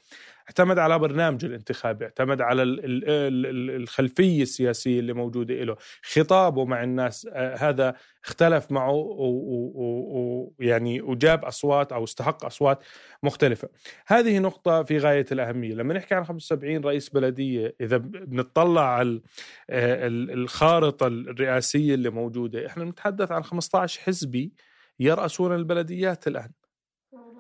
اعتمد 0.51 0.79
على 0.79 0.99
برنامجه 0.99 1.45
الانتخابي 1.45 2.05
اعتمد 2.05 2.41
على 2.41 2.63
الخلفية 2.63 4.41
السياسية 4.41 4.99
اللي 4.99 5.13
موجودة 5.13 5.53
له 5.53 5.75
خطابه 6.03 6.65
مع 6.65 6.83
الناس 6.83 7.27
آه، 7.33 7.55
هذا 7.55 7.95
اختلف 8.25 8.71
معه 8.71 8.91
ويعني 10.59 11.01
وجاب 11.01 11.45
أصوات 11.45 11.91
أو 11.91 12.03
استحق 12.03 12.45
أصوات 12.45 12.83
مختلفة. 13.23 13.69
هذه 14.07 14.39
نقطة 14.39 14.83
في 14.83 14.97
غاية 14.97 15.25
الأهمية. 15.31 15.73
لما 15.73 15.93
نحكي 15.93 16.15
عن 16.15 16.25
75 16.25 16.85
رئيس 16.85 17.09
بلدية 17.09 17.75
إذا 17.81 17.97
بنطلع 17.97 18.89
على 18.89 19.21
آه، 19.69 20.07
الخارطة 20.07 21.07
الرئاسية 21.07 21.93
اللي 21.93 22.09
موجودة 22.09 22.67
إحنا 22.67 22.83
بنتحدث 22.83 23.31
عن 23.31 23.43
15 23.43 24.01
حزبي 24.01 24.53
يرأسون 24.99 25.55
البلديات 25.55 26.27
الآن. 26.27 26.51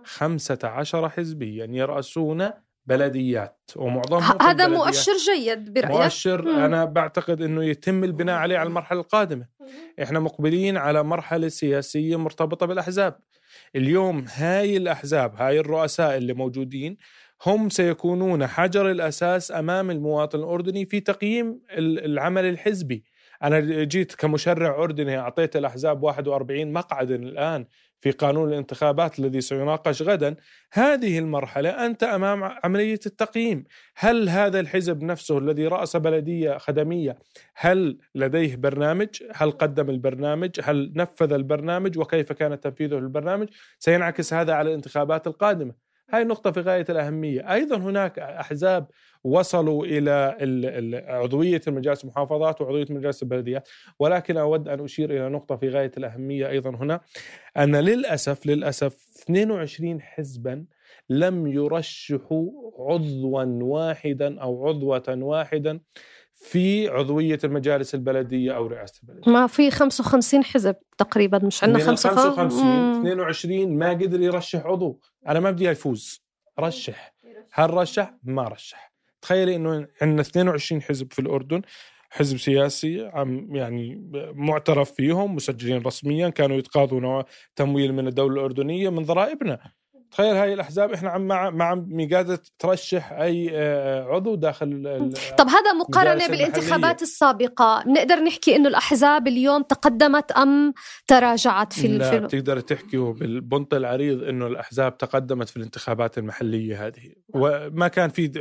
15 0.03 1.09
حزبيا 1.09 1.67
يرأسون 1.71 2.51
بلديات 2.85 3.71
ومعظمهم 3.75 4.41
هذا 4.41 4.67
مؤشر 4.67 5.11
جيد 5.11 5.73
برأيك؟ 5.73 5.91
مؤشر 5.91 6.41
مم. 6.41 6.59
أنا 6.59 6.85
بعتقد 6.85 7.41
أنه 7.41 7.63
يتم 7.63 8.03
البناء 8.03 8.35
عليه 8.35 8.57
على 8.57 8.67
المرحلة 8.67 8.99
القادمة. 8.99 9.47
إحنا 10.03 10.19
مقبلين 10.19 10.77
على 10.77 11.03
مرحلة 11.03 11.47
سياسية 11.47 12.15
مرتبطة 12.15 12.65
بالأحزاب. 12.65 13.19
اليوم 13.75 14.25
هاي 14.35 14.77
الأحزاب 14.77 15.35
هاي 15.35 15.59
الرؤساء 15.59 16.17
اللي 16.17 16.33
موجودين 16.33 16.97
هم 17.45 17.69
سيكونون 17.69 18.47
حجر 18.47 18.91
الأساس 18.91 19.51
أمام 19.51 19.91
المواطن 19.91 20.39
الأردني 20.39 20.85
في 20.85 20.99
تقييم 20.99 21.61
العمل 21.77 22.45
الحزبي. 22.45 23.03
أنا 23.43 23.59
جيت 23.83 24.15
كمشرع 24.15 24.83
أردني 24.83 25.17
أعطيت 25.17 25.55
الأحزاب 25.55 26.03
41 26.03 26.73
مقعدا 26.73 27.15
الآن. 27.15 27.65
في 28.01 28.11
قانون 28.11 28.49
الانتخابات 28.49 29.19
الذي 29.19 29.41
سيناقش 29.41 30.01
غدا 30.01 30.35
هذه 30.73 31.19
المرحلة 31.19 31.85
أنت 31.85 32.03
أمام 32.03 32.43
عملية 32.63 32.99
التقييم. 33.05 33.63
هل 33.95 34.29
هذا 34.29 34.59
الحزب 34.59 35.03
نفسه 35.03 35.37
الذي 35.37 35.67
رأس 35.67 35.95
بلدية 35.95 36.57
خدمية 36.57 37.19
هل 37.55 37.97
لديه 38.15 38.55
برنامج؟ 38.55 39.07
هل 39.33 39.51
قدم 39.51 39.89
البرنامج؟ 39.89 40.51
هل 40.63 40.93
نفذ 40.95 41.33
البرنامج؟ 41.33 41.97
وكيف 41.97 42.31
كان 42.31 42.59
تنفيذه 42.59 42.95
للبرنامج 42.95 43.47
سينعكس 43.79 44.33
هذا 44.33 44.53
على 44.53 44.69
الانتخابات 44.69 45.27
القادمة. 45.27 45.90
هاي 46.11 46.23
نقطة 46.23 46.51
في 46.51 46.61
غاية 46.61 46.85
الأهمية. 46.89 47.53
أيضا 47.53 47.77
هناك 47.77 48.19
أحزاب 48.19 48.87
وصلوا 49.23 49.85
إلى 49.85 50.37
عضوية 51.07 51.61
المجالس 51.67 52.03
المحافظات 52.03 52.61
وعضوية 52.61 52.85
مجالس 52.89 53.23
البلديات. 53.23 53.69
ولكن 53.99 54.37
أود 54.37 54.67
أن 54.67 54.83
أشير 54.83 55.11
إلى 55.11 55.29
نقطة 55.29 55.55
في 55.55 55.69
غاية 55.69 55.91
الأهمية 55.97 56.49
أيضا 56.49 56.69
هنا. 56.69 57.01
أن 57.57 57.75
للأسف 57.75 58.45
للأسف 58.45 59.07
22 59.23 60.01
حزبا 60.01 60.65
لم 61.09 61.47
يرشحوا 61.47 62.51
عضوا 62.79 63.43
واحدا 63.45 64.41
أو 64.41 64.67
عضوة 64.67 65.03
واحدا 65.09 65.79
في 66.41 66.87
عضوية 66.87 67.39
المجالس 67.43 67.95
البلدية 67.95 68.55
أو 68.55 68.67
رئاسة 68.67 68.99
البلدية؟ 69.03 69.31
ما 69.31 69.47
في 69.47 69.71
55 69.71 70.43
حزب 70.43 70.75
تقريبا 70.97 71.39
مش 71.43 71.63
عندنا 71.63 71.83
55 71.83 72.99
22 72.99 73.77
ما 73.77 73.89
قدر 73.89 74.21
يرشح 74.21 74.65
عضو. 74.65 74.99
أنا 75.27 75.39
ما 75.39 75.51
بدي 75.51 75.65
يفوز 75.65 76.23
رشح. 76.59 77.13
هل 77.53 77.73
رشح؟ 77.73 78.13
ما 78.23 78.43
رشح. 78.43 78.93
تخيلي 79.21 79.55
إنه 79.55 79.87
عندنا 80.01 80.21
22 80.21 80.81
حزب 80.81 81.13
في 81.13 81.19
الأردن 81.19 81.61
حزب 82.09 82.37
سياسي 82.37 83.09
عم 83.13 83.55
يعني 83.55 84.09
معترف 84.33 84.91
فيهم 84.91 85.35
مسجلين 85.35 85.81
رسميا 85.81 86.29
كانوا 86.29 86.57
يتقاضوا 86.57 87.23
تمويل 87.55 87.93
من 87.93 88.07
الدولة 88.07 88.33
الأردنية 88.33 88.89
من 88.89 89.03
ضرائبنا. 89.03 89.71
تخيل 90.11 90.35
هاي 90.35 90.53
الأحزاب 90.53 90.91
إحنا 90.91 91.09
عم 91.09 91.27
ما 91.57 91.63
عم 91.63 92.07
قاعدة 92.11 92.41
ترشح 92.59 93.11
أي 93.11 93.49
آه، 93.53 94.03
عضو 94.03 94.35
داخل 94.35 94.83
طب 95.37 95.47
هذا 95.47 95.73
مقارنة 95.73 96.27
بالانتخابات 96.27 97.01
السابقة 97.01 97.83
بنقدر 97.85 98.15
نحكي 98.15 98.55
إنه 98.55 98.69
الأحزاب 98.69 99.27
اليوم 99.27 99.61
تقدمت 99.61 100.31
أم 100.31 100.73
تراجعت 101.07 101.73
في 101.73 101.87
لا 101.87 102.05
الفيلم. 102.05 102.25
بتقدر 102.25 102.59
تحكي 102.59 102.97
بالبنط 102.97 103.73
العريض 103.73 104.23
إنه 104.23 104.47
الأحزاب 104.47 104.97
تقدمت 104.97 105.49
في 105.49 105.57
الانتخابات 105.57 106.17
المحلية 106.17 106.87
هذه 106.87 107.13
وما 107.29 107.87
كان 107.87 108.09
في 108.09 108.31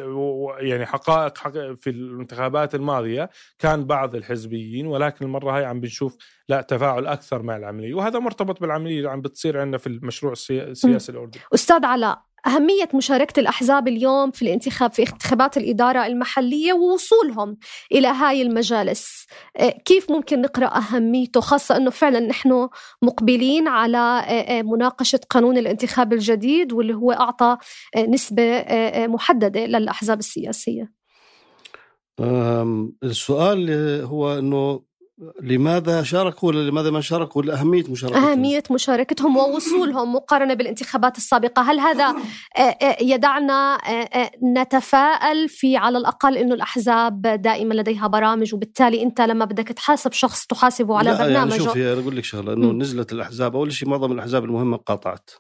يعني 0.61 0.87
حقائق 0.87 1.39
في 1.75 1.91
الانتخابات 1.91 2.75
الماضية 2.75 3.31
كان 3.59 3.85
بعض 3.85 4.15
الحزبيين 4.15 4.87
ولكن 4.87 5.25
المرة 5.25 5.57
هاي 5.57 5.65
عم 5.65 5.81
بنشوف 5.81 6.17
لا 6.51 6.61
تفاعل 6.61 7.07
أكثر 7.07 7.43
مع 7.43 7.57
العملية. 7.57 7.95
وهذا 7.95 8.19
مرتبط 8.19 8.61
بالعملية 8.61 8.99
اللي 8.99 9.11
عم 9.11 9.21
بتصير 9.21 9.61
عندنا 9.61 9.79
في 9.79 9.87
المشروع 9.87 10.33
السياسي 10.33 11.13
الأردني. 11.13 11.43
أستاذ 11.55 11.85
علاء 11.85 12.23
أهمية 12.47 12.89
مشاركة 12.95 13.41
الأحزاب 13.41 13.89
اليوم 13.89 14.31
في 14.31 14.43
الانتخاب 14.43 14.93
في 14.93 15.03
انتخابات 15.03 15.57
الإدارة 15.57 16.07
المحلية 16.07 16.73
ووصولهم 16.73 17.57
إلى 17.93 18.09
هاي 18.09 18.43
المجالس. 18.43 19.27
آه، 19.57 19.71
كيف 19.85 20.11
ممكن 20.11 20.41
نقرأ 20.41 20.67
أهميته؟ 20.67 21.41
خاصة 21.41 21.77
أنه 21.77 21.91
فعلا 21.91 22.21
نحن 22.21 22.69
مقبلين 23.03 23.69
على 23.69 23.99
آه، 23.99 24.59
آه، 24.59 24.63
مناقشة 24.63 25.21
قانون 25.31 25.59
الانتخاب 25.59 26.13
الجديد 26.13 26.73
واللي 26.73 26.95
هو 26.95 27.13
أعطى 27.13 27.57
نسبة 28.09 28.65
محددة 29.07 29.67
للأحزاب 29.67 30.19
السياسية. 30.19 30.93
السؤال 33.03 33.71
هو 34.05 34.39
أنه 34.39 34.90
لماذا 35.43 36.03
شاركوا 36.03 36.49
ولا 36.49 36.71
لماذا 36.71 36.91
ما 36.91 37.01
شاركوا؟ 37.01 37.43
ولا 37.43 37.61
أهمية 37.61 37.85
مشاركتهم. 37.89 38.25
أهمية 38.25 38.63
مشاركتهم 38.71 39.37
ووصولهم 39.37 40.15
مقارنة 40.15 40.55
بالانتخابات 40.55 41.17
السابقة. 41.17 41.63
هل 41.63 41.81
هذا 41.81 42.07
آه، 42.59 42.61
آه، 42.61 42.97
يدعنا 43.03 43.75
آه، 43.75 44.31
نتفائل 44.45 45.49
في 45.49 45.77
على 45.77 45.99
الأقل 45.99 46.37
أنه 46.37 46.55
الأحزاب 46.55 47.23
دائما 47.23 47.75
لديها 47.75 48.07
برامج 48.07 48.55
وبالتالي 48.55 49.03
أنت 49.03 49.21
لما 49.21 49.45
بدك 49.45 49.69
تحاسب 49.69 50.13
شخص 50.13 50.47
تحاسبه 50.47 50.99
على 50.99 51.11
برنامجه 51.11 51.53
يعني 51.53 51.65
شوفي 51.65 51.93
أنا 51.93 52.01
أقول 52.01 52.17
لك 52.17 52.25
شغلة 52.25 52.53
أنه 52.53 52.73
نزلت 52.73 53.13
الأحزاب 53.13 53.57
أول 53.57 53.73
شيء 53.73 53.89
معظم 53.89 54.13
الأحزاب 54.13 54.45
المهمة 54.45 54.77
قاطعت 54.77 55.31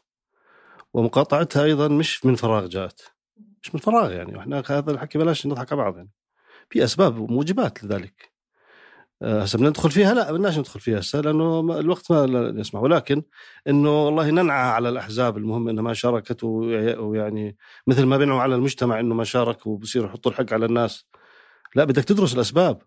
ومقاطعتها 0.95 1.65
أيضا 1.65 1.89
مش 1.89 2.27
من 2.27 2.35
فراغ 2.35 2.67
جاءت 2.67 3.01
مش 3.63 3.75
من 3.75 3.81
فراغ 3.81 4.13
يعني 4.13 4.39
إحنا 4.39 4.63
هذا 4.71 4.91
الحكي 4.91 5.19
بلاش 5.19 5.47
نضحك 5.47 5.73
على 5.73 5.83
بعض 5.83 5.97
يعني. 5.97 6.11
في 6.71 6.85
أسباب 6.85 7.19
وموجبات 7.19 7.85
لذلك. 7.85 8.40
هسه 9.23 9.57
بدنا 9.57 9.69
ندخل 9.69 9.91
فيها؟ 9.91 10.15
لا 10.15 10.33
بدناش 10.33 10.59
ندخل 10.59 10.81
فيها 10.81 11.01
هسه 11.01 11.21
لأنه 11.21 11.61
الوقت 11.61 12.13
ما 12.13 12.55
يسمح 12.61 12.83
ولكن 12.83 13.23
إنه 13.69 14.07
والله 14.07 14.31
ننعى 14.31 14.69
على 14.69 14.89
الأحزاب 14.89 15.37
المهم 15.39 15.69
إنها 15.69 15.83
ما 15.83 15.95
شاركت 15.95 16.45
ويعني 16.45 17.57
مثل 17.87 18.05
ما 18.05 18.17
بينعوا 18.17 18.41
على 18.41 18.55
المجتمع 18.55 19.01
إنه 19.01 19.15
ما 19.15 19.25
شارك 19.25 19.67
وبصير 19.67 20.05
يحطوا 20.05 20.31
الحق 20.31 20.53
على 20.53 20.67
الناس. 20.67 21.07
لا 21.75 21.85
بدك 21.85 22.05
تدرس 22.05 22.35
الأسباب. 22.35 22.83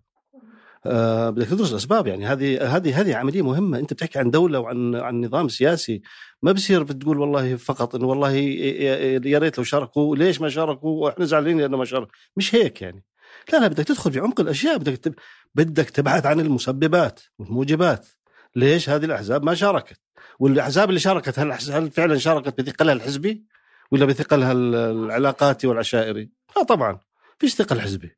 آه 0.86 1.30
بدك 1.30 1.48
تدرس 1.48 1.72
الأسباب. 1.72 2.08
يعني 2.08 2.26
هذه 2.26 2.76
هذه 2.76 3.02
هذه 3.02 3.16
عملية 3.16 3.42
مهمة. 3.42 3.80
أنت 3.80 3.94
بتحكي 3.94 4.20
عن 4.20 4.32
دولة 4.32 4.60
وعن 4.60 4.96
عن 4.96 5.22
نظام 5.22 5.48
سياسي. 5.48 6.02
ما 6.42 6.52
بصير 6.52 6.84
بتقول 6.84 7.20
والله 7.20 7.56
فقط 7.56 7.96
إنه 7.96 8.08
والله 8.08 8.32
يا 8.32 9.40
ريت 9.40 9.58
لو 9.58 9.64
شاركوا. 9.64 10.16
ليش 10.16 10.42
ما 10.42 10.50
شاركوا؟ 10.50 11.04
وإحنا 11.04 11.26
زعلانين 11.26 11.62
لأنه 11.62 11.78
ما 11.78 11.86
شاركوا 11.86 12.14
مش 12.38 12.56
هيك 12.56 12.82
يعني. 12.82 13.04
لا 13.54 13.58
لا 13.58 13.68
بدك 13.68 13.84
تدخل 13.84 14.12
في 14.12 14.20
عمق 14.20 14.40
الأشياء 14.40 14.78
بدك 14.78 15.16
بدك 15.56 15.90
تبحث 15.90 16.26
عن 16.26 16.40
المسببات 16.40 17.22
والموجبات. 17.40 18.08
ليش 18.56 18.90
هذه 18.90 19.06
الأحزاب 19.06 19.44
ما 19.44 19.56
شاركت؟ 19.56 20.00
والأحزاب 20.40 20.90
اللي 20.90 21.00
شاركت 21.00 21.40
هل, 21.40 21.52
هل 21.52 21.92
فعلا 21.92 22.18
شاركت 22.18 22.62
بثقلها 22.62 22.94
الحزبي 22.94 23.44
ولا 23.92 24.06
بثقلها 24.06 24.52
العلاقاتي 24.52 25.68
والعشائري؟ 25.68 26.30
لا 26.58 26.64
طبعا. 26.64 27.00
فيش 27.40 27.56
ثقل 27.56 27.82
حزبي. 27.82 28.18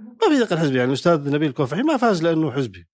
ما 0.00 0.28
في 0.28 0.44
ثقل 0.44 0.58
حزبي 0.58 0.78
يعني 0.78 0.88
الاستاذ 0.88 1.30
نبيل 1.30 1.52
كوفحي 1.52 1.82
ما 1.82 1.96
فاز 1.96 2.22
لأنه 2.22 2.52
حزبي. 2.52 2.88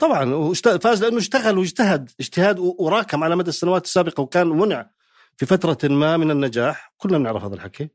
طبعا 0.00 0.52
فاز 0.54 1.04
لأنه 1.04 1.18
اشتغل 1.18 1.58
واجتهد 1.58 2.10
اجتهاد 2.20 2.58
وراكم 2.58 3.24
على 3.24 3.36
مدى 3.36 3.48
السنوات 3.48 3.84
السابقة 3.84 4.20
وكان 4.20 4.46
منع 4.46 4.90
في 5.36 5.46
فترة 5.46 5.88
ما 5.88 6.16
من 6.16 6.30
النجاح. 6.30 6.94
كلنا 6.96 7.18
بنعرف 7.18 7.44
هذا 7.44 7.54
الحكي. 7.54 7.90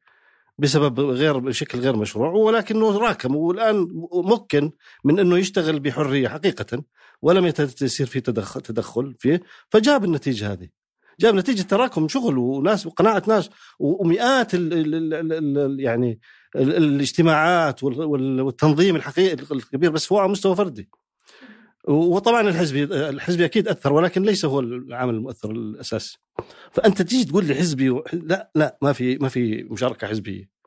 بسبب 0.57 0.99
غير 0.99 1.37
بشكل 1.39 1.79
غير 1.79 1.95
مشروع 1.95 2.29
ولكنه 2.29 2.97
راكم 2.97 3.35
والآن 3.35 3.87
ممكن 4.13 4.71
من 5.03 5.19
أنه 5.19 5.37
يشتغل 5.37 5.79
بحرية 5.79 6.27
حقيقة 6.27 6.83
ولم 7.21 7.53
يصير 7.81 8.07
في 8.07 8.19
تدخل 8.21 8.61
تدخل 8.61 9.15
فيه 9.19 9.41
فجاب 9.69 10.03
النتيجة 10.03 10.51
هذه. 10.51 10.67
جاب 11.19 11.35
نتيجة 11.35 11.61
تراكم 11.61 12.07
شغل 12.07 12.37
وناس 12.37 12.85
وقناعة 12.85 13.23
ناس 13.27 13.49
ومئات 13.79 14.53
ال 14.53 14.73
ال 14.73 14.95
ال 14.95 15.13
ال 15.33 15.57
ال 15.57 15.79
يعني 15.79 16.19
ال 16.55 16.75
الاجتماعات 16.77 17.83
وال- 17.83 18.03
وال- 18.03 18.41
والتنظيم 18.41 18.95
الحقيقي 18.95 19.33
الكبير 19.51 19.91
بس 19.91 20.11
هو 20.11 20.19
على 20.19 20.31
مستوى 20.31 20.55
فردي. 20.55 20.89
وطبعا 21.87 22.41
الحزبي 22.41 22.83
الحزبي 22.83 23.45
أكيد 23.45 23.67
أثر 23.67 23.93
ولكن 23.93 24.23
ليس 24.23 24.45
هو 24.45 24.59
العامل 24.59 25.13
المؤثر 25.13 25.51
الاساسي 25.51 26.17
فأنت 26.71 27.01
تيجي 27.01 27.25
تقول 27.25 27.45
لي 27.45 27.55
حزبي 27.55 27.89
و... 27.89 28.03
لا 28.13 28.51
لا 28.55 28.77
ما 28.81 28.93
في 28.93 29.17
ما 29.17 29.29
في 29.29 29.63
مشاركة 29.63 30.07
حزبية. 30.07 30.57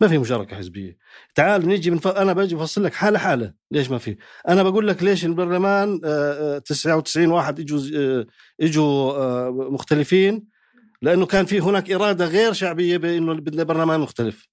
ما 0.00 0.08
في 0.08 0.18
مشاركة 0.18 0.56
حزبية. 0.56 0.96
تعال 1.34 1.68
نيجي 1.68 1.90
من 1.90 1.98
ف... 1.98 2.06
أنا 2.06 2.32
باجي 2.32 2.54
بفصل 2.54 2.84
لك 2.84 2.94
حالة 2.94 3.18
حالة. 3.18 3.54
ليش 3.70 3.90
ما 3.90 3.98
في؟ 3.98 4.16
أنا 4.48 4.62
بقول 4.62 4.88
لك 4.88 5.02
ليش 5.02 5.24
البرلمان 5.24 6.00
آه، 6.04 6.56
آه، 6.56 6.58
99 6.58 7.30
واحد 7.30 7.60
إجوا 7.60 7.80
آه، 7.96 8.26
إجوا 8.60 9.12
آه، 9.12 9.50
مختلفين؟ 9.50 10.44
لأنه 11.02 11.26
كان 11.26 11.44
في 11.44 11.60
هناك 11.60 11.90
إرادة 11.90 12.26
غير 12.26 12.52
شعبية 12.52 12.96
بأنه 12.96 13.34
بدنا 13.34 13.62
برلمان 13.62 14.00
مختلف. 14.00 14.48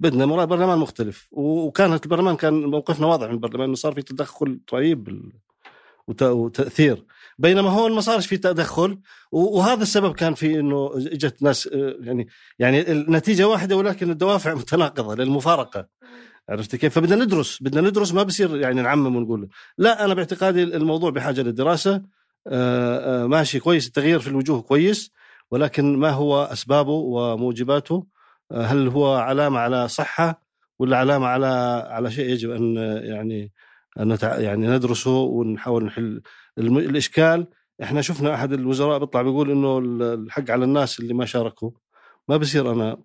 بدنا 0.00 0.44
برلمان 0.44 0.78
مختلف. 0.78 1.28
وكانت 1.32 2.04
البرلمان 2.04 2.36
كان 2.36 2.54
موقفنا 2.54 3.06
واضح 3.06 3.26
من 3.26 3.34
البرلمان 3.34 3.66
إنه 3.66 3.74
صار 3.74 3.94
في 3.94 4.02
تدخل 4.02 4.60
رهيب 4.74 5.32
وتأثير. 6.22 7.04
بينما 7.38 7.70
هون 7.70 7.92
ما 7.92 8.00
صارش 8.00 8.26
في 8.26 8.36
تدخل 8.36 8.98
وهذا 9.32 9.82
السبب 9.82 10.14
كان 10.14 10.34
في 10.34 10.60
إنه 10.60 10.90
إجت 10.96 11.42
ناس 11.42 11.66
آه، 11.66 11.96
يعني 12.00 12.28
يعني 12.58 12.92
النتيجة 12.92 13.48
واحدة 13.48 13.76
ولكن 13.76 14.10
الدوافع 14.10 14.54
متناقضة 14.60 15.14
للمفارقة. 15.14 15.86
عرفت 16.48 16.76
كيف؟ 16.76 16.94
فبدنا 16.94 17.24
ندرس 17.24 17.62
بدنا 17.62 17.80
ندرس 17.80 18.14
ما 18.14 18.22
بصير 18.22 18.56
يعني 18.56 18.82
نعمم 18.82 19.16
ونقول 19.16 19.48
لا 19.78 20.04
أنا 20.04 20.14
باعتقادي 20.14 20.62
الموضوع 20.62 21.10
بحاجة 21.10 21.40
للدراسة 21.42 22.02
آه، 22.46 23.22
آه، 23.24 23.26
ماشي 23.26 23.60
كويس 23.60 23.86
التغيير 23.86 24.20
في 24.20 24.28
الوجوه 24.28 24.62
كويس 24.62 25.10
ولكن 25.50 25.96
ما 25.96 26.10
هو 26.10 26.42
أسبابه 26.42 26.92
وموجباته؟ 26.92 28.06
هل 28.52 28.88
هو 28.88 29.14
علامة 29.14 29.58
على 29.58 29.88
صحة 29.88 30.42
ولا 30.78 30.96
علامة 30.96 31.26
على 31.26 31.46
على 31.90 32.10
شيء 32.10 32.30
يجب 32.30 32.50
أن 32.50 32.76
يعني 33.04 33.52
أن 34.00 34.18
يعني 34.22 34.66
ندرسه 34.66 35.20
ونحاول 35.20 35.84
نحل 35.84 36.22
الإشكال؟ 36.58 37.46
إحنا 37.82 38.02
شفنا 38.02 38.34
أحد 38.34 38.52
الوزراء 38.52 38.98
بيطلع 38.98 39.22
بيقول 39.22 39.50
إنه 39.50 39.78
الحق 40.14 40.50
على 40.50 40.64
الناس 40.64 41.00
اللي 41.00 41.14
ما 41.14 41.24
شاركوا. 41.24 41.70
ما 42.28 42.36
بصير 42.36 42.72
أنا 42.72 43.02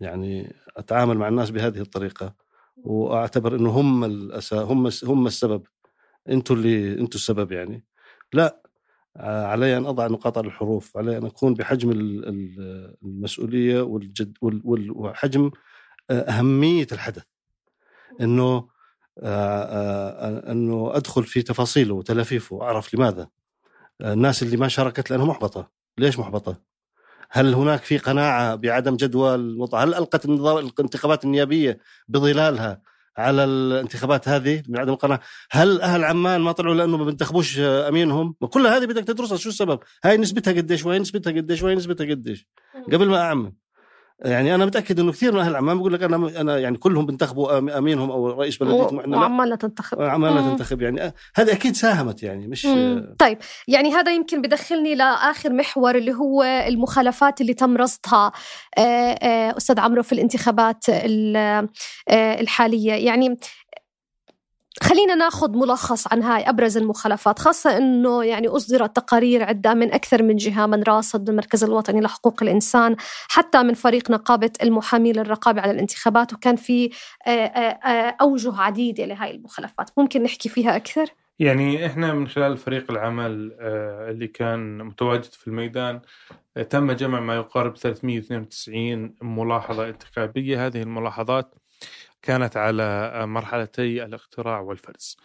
يعني 0.00 0.56
أتعامل 0.76 1.18
مع 1.18 1.28
الناس 1.28 1.50
بهذه 1.50 1.80
الطريقة. 1.80 2.34
وأعتبر 2.76 3.56
إنه 3.56 3.70
هم 3.70 4.04
الأسا 4.04 4.56
هم 4.56 4.90
هم 5.04 5.26
السبب. 5.26 5.62
أنتوا 6.28 6.56
اللي 6.56 6.92
أنتوا 6.92 7.20
السبب 7.20 7.52
يعني. 7.52 7.84
لا 8.32 8.67
علي 9.20 9.76
أن 9.76 9.86
أضع 9.86 10.06
نقاط 10.06 10.38
على 10.38 10.46
الحروف 10.46 10.96
علي 10.96 11.18
أن 11.18 11.26
أكون 11.26 11.54
بحجم 11.54 11.90
ال- 11.90 12.28
ال- 12.28 12.96
المسؤولية 13.02 13.80
والجد 13.82 14.36
وال- 14.42 14.60
وال- 14.64 14.90
وحجم 14.90 15.50
آه، 16.10 16.20
أهمية 16.20 16.86
الحدث. 16.92 17.22
إنه 18.20 18.68
آه، 19.22 19.62
آه، 19.62 20.52
إنه 20.52 20.96
أدخل 20.96 21.24
في 21.24 21.42
تفاصيله 21.42 21.94
وتلافيفه 21.94 22.56
وأعرف 22.56 22.94
لماذا. 22.94 23.28
آه، 24.00 24.12
الناس 24.12 24.42
اللي 24.42 24.56
ما 24.56 24.68
شاركت 24.68 25.10
لأنها 25.10 25.26
محبطة. 25.26 25.70
ليش 25.98 26.18
محبطة؟ 26.18 26.60
هل 27.30 27.54
هناك 27.54 27.82
في 27.82 27.98
قناعة 27.98 28.54
بعدم 28.54 28.96
جدوى 28.96 29.34
هل 29.74 29.94
ألقت 29.94 30.24
الانتخابات 30.24 31.24
النيابية 31.24 31.78
بظلالها 32.08 32.82
على 33.18 33.44
الانتخابات 33.44 34.28
هذه 34.28 34.62
من 34.68 34.78
عدم 34.78 34.92
القناعة. 34.92 35.20
هل 35.50 35.80
أهل 35.80 36.04
عمان 36.04 36.40
ما 36.40 36.52
طلعوا 36.52 36.74
لأنه 36.74 36.96
ما 36.96 37.04
بنتخبوش 37.04 37.58
آه، 37.58 37.88
أمينهم؟ 37.88 38.34
كل 38.50 38.66
هذه 38.66 38.84
بدك 38.84 39.04
تدرسها 39.04 39.36
شو 39.36 39.48
السبب؟ 39.48 39.80
هاي 40.04 40.16
نسبتها 40.16 40.52
قديش؟ 40.52 40.86
وهي 40.86 40.98
نسبتها 40.98 41.30
قديش؟ 41.32 41.62
وهي 41.62 41.74
نسبتها 41.74 42.04
قديش؟ 42.06 42.46
قبل 42.92 43.08
ما 43.08 43.20
أعمم. 43.20 43.56
يعني 44.24 44.54
أنا 44.54 44.66
متأكد 44.66 45.00
إنه 45.00 45.12
كثير 45.12 45.32
من 45.32 45.38
أهل 45.40 45.56
عمان 45.56 45.78
بقول 45.78 45.92
لك 45.92 46.02
أنا 46.02 46.40
أنا 46.40 46.58
يعني 46.58 46.76
كلهم 46.78 47.06
بنتخبوا 47.06 47.48
أم- 47.48 47.72
أمينهم 47.76 48.10
أو 48.10 48.28
رئيس 48.30 48.56
بلديتهم 48.56 49.00
إحنا 49.00 49.10
لا. 49.16 49.18
وعمالة 49.20 49.56
تنتخب. 49.56 50.02
عمالنا 50.02 50.40
مم. 50.40 50.50
تنتخب 50.50 50.82
يعني. 50.82 51.02
آه، 51.02 51.14
هذه 51.36 51.52
أكيد 51.52 51.74
ساهمت 51.76 52.22
يعني 52.22 52.46
مش 52.46 52.66
مم. 52.66 53.14
طيب 53.18 53.38
يعني 53.68 53.92
هذا 53.94 54.12
يمكن 54.12 54.42
بدخلني 54.42 54.94
لآخر 54.94 55.52
محور 55.52 55.94
اللي 55.94 56.14
هو 56.14 56.42
المخالفات 56.42 57.40
اللي 57.40 57.54
تم 57.54 57.76
رصدها 57.76 58.32
آه، 58.78 58.82
آه، 58.82 59.56
أستاذ 59.56 59.80
عمرو 59.80 60.02
في 60.02 60.12
الانتخابات 60.12 60.84
ال- 60.88 61.36
آه، 62.08 62.40
الحالية. 62.40 62.92
يعني 62.92 63.36
خلينا 64.82 65.14
ناخذ 65.14 65.50
ملخص 65.50 66.12
عن 66.12 66.22
هاي 66.22 66.48
أبرز 66.48 66.76
المخالفات 66.76 67.38
خاصة 67.38 67.76
إنه 67.76 68.24
يعني 68.24 68.48
أصدرت 68.48 68.96
تقارير 68.96 69.42
عدة 69.42 69.74
من 69.74 69.92
أكثر 69.92 70.22
من 70.22 70.36
جهة 70.36 70.66
من 70.66 70.82
راصد 70.82 71.28
المركز 71.28 71.64
الوطني 71.64 72.00
لحقوق 72.00 72.42
الإنسان 72.42 72.96
حتى 73.28 73.62
من 73.62 73.74
فريق 73.74 74.10
نقابة 74.10 74.50
المحامين 74.62 75.16
للرقابة 75.16 75.60
على 75.60 75.70
الانتخابات 75.70 76.32
وكان 76.32 76.56
في 76.56 76.90
آه، 77.26 77.30
آه، 77.30 77.88
آه، 77.88 78.16
أوجه 78.20 78.60
عديده 78.60 79.04
لهاي 79.04 79.30
المخالفات. 79.30 79.90
ممكن 79.96 80.22
نحكي 80.22 80.48
فيها 80.48 80.76
أكثر؟ 80.76 81.06
يعني 81.38 81.86
إحنا 81.86 82.14
من 82.14 82.28
خلال 82.28 82.56
فريق 82.56 82.90
العمل 82.90 83.52
اللي 84.10 84.26
كان 84.26 84.78
متواجد 84.78 85.32
في 85.32 85.46
الميدان 85.46 86.00
تم 86.70 86.92
جمع 86.92 87.20
ما 87.20 87.36
يقارب 87.36 87.76
392 87.76 89.14
ملاحظة 89.22 89.88
انتخابية. 89.88 90.66
هذه 90.66 90.82
الملاحظات 90.82 91.54
كانت 92.22 92.56
على 92.56 93.12
مرحلتي 93.26 94.04
الاقتراع 94.04 94.60
والفرز. 94.60 95.16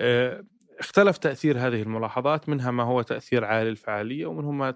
آه، 0.00 0.44
اختلف 0.78 1.18
تأثير 1.18 1.58
هذه 1.58 1.82
الملاحظات 1.82 2.48
منها 2.48 2.70
ما 2.70 2.82
هو 2.82 3.02
تأثير 3.02 3.44
عالي 3.44 3.68
الفعالية 3.68 4.26
ومنها 4.26 4.50
ما 4.52 4.74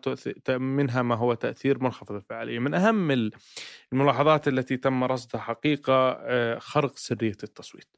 منها 0.58 1.02
ما 1.02 1.14
هو 1.14 1.34
تأثير 1.34 1.82
منخفض 1.82 2.12
الفعالية. 2.12 2.58
من 2.58 2.74
أهم 2.74 3.10
ال- 3.10 3.30
الملاحظات 3.92 4.48
التي 4.48 4.76
تم 4.76 5.04
رصدها 5.04 5.40
حقيقة 5.40 6.10
آه، 6.20 6.58
خرق 6.58 6.96
سرية 6.96 7.36
التصويت. 7.44 7.88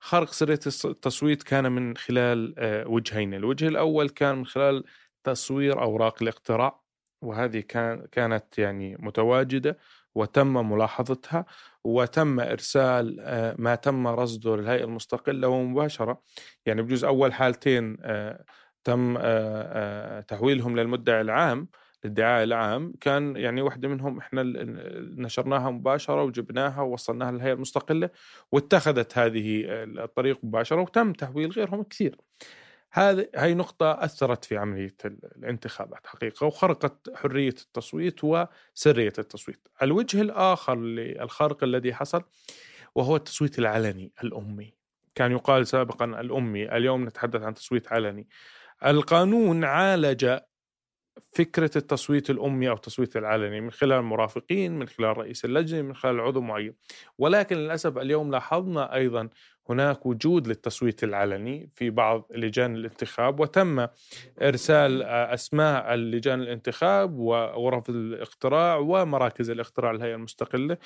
خرق 0.00 0.32
سرية 0.32 0.60
التصويت 0.84 1.42
كان 1.42 1.72
من 1.72 1.96
خلال 1.96 2.54
آه، 2.58 2.88
وجهين. 2.88 3.34
الوجه 3.34 3.68
الأول 3.68 4.08
كان 4.08 4.36
من 4.38 4.46
خلال 4.46 4.84
تصوير 5.24 5.82
أوراق 5.82 6.22
الاقتراع 6.22 6.80
وهذه 7.22 7.60
كان 7.60 8.06
كانت 8.12 8.58
يعني 8.58 8.96
متواجدة. 9.00 9.78
وتم 10.14 10.70
ملاحظتها 10.70 11.44
وتم 11.84 12.40
إرسال 12.40 13.16
آه، 13.20 13.54
ما 13.58 13.74
تم 13.74 14.06
رصده 14.06 14.56
للهيئة 14.56 14.84
المستقلة 14.84 15.48
ومباشرة. 15.48 16.22
يعني 16.66 16.82
بجوز 16.82 17.04
أول 17.04 17.32
حالتين 17.32 17.96
آه، 18.02 18.44
تم 18.84 19.16
آه، 19.18 20.20
تحويلهم 20.20 20.76
للمدعي 20.76 21.20
العام 21.20 21.68
للدعاء 22.04 22.44
العام 22.44 22.92
كان 23.00 23.36
يعني 23.36 23.62
واحدة 23.62 23.88
منهم 23.88 24.18
إحنا 24.18 24.42
نشرناها 25.16 25.70
مباشرة 25.70 26.22
وجبناها 26.22 26.80
ووصلناها 26.80 27.32
للهيئة 27.32 27.52
المستقلة 27.52 28.10
واتخذت 28.52 29.18
هذه 29.18 29.64
الطريق 29.66 30.38
مباشرة 30.42 30.80
وتم 30.80 31.12
تحويل 31.12 31.50
غيرهم 31.50 31.82
كثير. 31.82 32.16
هذه 32.96 33.28
هي 33.36 33.54
نقطة 33.54 34.04
أثرت 34.04 34.44
في 34.44 34.56
عملية 34.56 34.94
ال- 35.04 35.18
الانتخابات 35.36 36.06
حقيقة 36.06 36.46
وخرقت 36.46 37.10
حرية 37.16 37.48
التصويت 37.48 38.20
وسرية 38.24 39.12
التصويت. 39.18 39.68
الوجه 39.82 40.20
الآخر 40.20 40.74
للخرق 40.80 41.64
الذي 41.64 41.94
حصل 41.94 42.22
وهو 42.94 43.16
التصويت 43.16 43.58
العلني 43.58 44.12
الأمي 44.24 44.74
كان 45.14 45.32
يقال 45.32 45.66
سابقا 45.66 46.04
الأمي 46.04 46.76
اليوم 46.76 47.04
نتحدث 47.04 47.42
عن 47.42 47.54
تصويت 47.54 47.92
علني. 47.92 48.28
القانون 48.86 49.64
عالج 49.64 50.38
فكرة 51.32 51.70
التصويت 51.76 52.30
الأمي 52.30 52.68
أو 52.68 52.74
التصويت 52.74 53.16
العلني 53.16 53.60
من 53.60 53.70
خلال 53.70 53.98
المرافقين 53.98 54.78
من 54.78 54.88
خلال 54.88 55.18
رئيس 55.18 55.44
اللجنة 55.44 55.82
من 55.82 55.94
خلال 55.94 56.20
عضو 56.20 56.40
معين. 56.40 56.74
ولكن 57.18 57.56
للأسف 57.56 57.98
اليوم 57.98 58.30
لاحظنا 58.30 58.94
أيضا 58.94 59.28
هناك 59.68 60.06
وجود 60.06 60.46
للتصويت 60.48 61.04
العلني 61.04 61.70
في 61.74 61.90
بعض 61.90 62.28
لجان 62.34 62.76
الانتخاب 62.76 63.40
وتم 63.40 63.86
إرسال 64.42 65.02
أسماء 65.02 65.94
اللجان 65.94 66.40
الانتخاب 66.40 67.18
وغرف 67.18 67.90
الاقتراع 67.90 68.76
ومراكز 68.76 69.50
الاقتراع 69.50 69.92
للهيئة 69.92 70.14
المستقلة. 70.14 70.76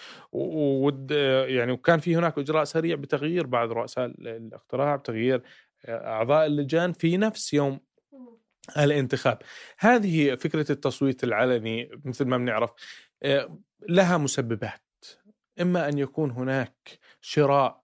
يعني 1.49 1.73
وكان 1.73 1.99
في 1.99 2.17
هناك 2.17 2.39
إجراء 2.39 2.65
سريع 2.65 2.97
بتغيير 2.97 3.47
بعض 3.47 3.73
رؤساء 3.73 4.07
الاقتراع 4.07 4.97
بتغيير 4.97 5.43
أعضاء 5.89 6.47
اللجان. 6.47 6.93
في 6.93 7.17
نفس 7.17 7.55
يوم 7.55 7.81
الانتخاب. 8.77 9.39
هذه 9.79 10.35
فكرة 10.35 10.73
التصويت 10.73 11.25
العلني 11.25 11.91
مثل 12.05 12.25
ما 12.25 12.39
بنعرف 12.39 12.71
آه، 13.23 13.59
لها 13.89 14.19
مسببات. 14.19 14.83
إما 15.61 15.89
أن 15.89 15.99
يكون 15.99 16.31
هناك 16.31 16.99
شراء 17.21 17.83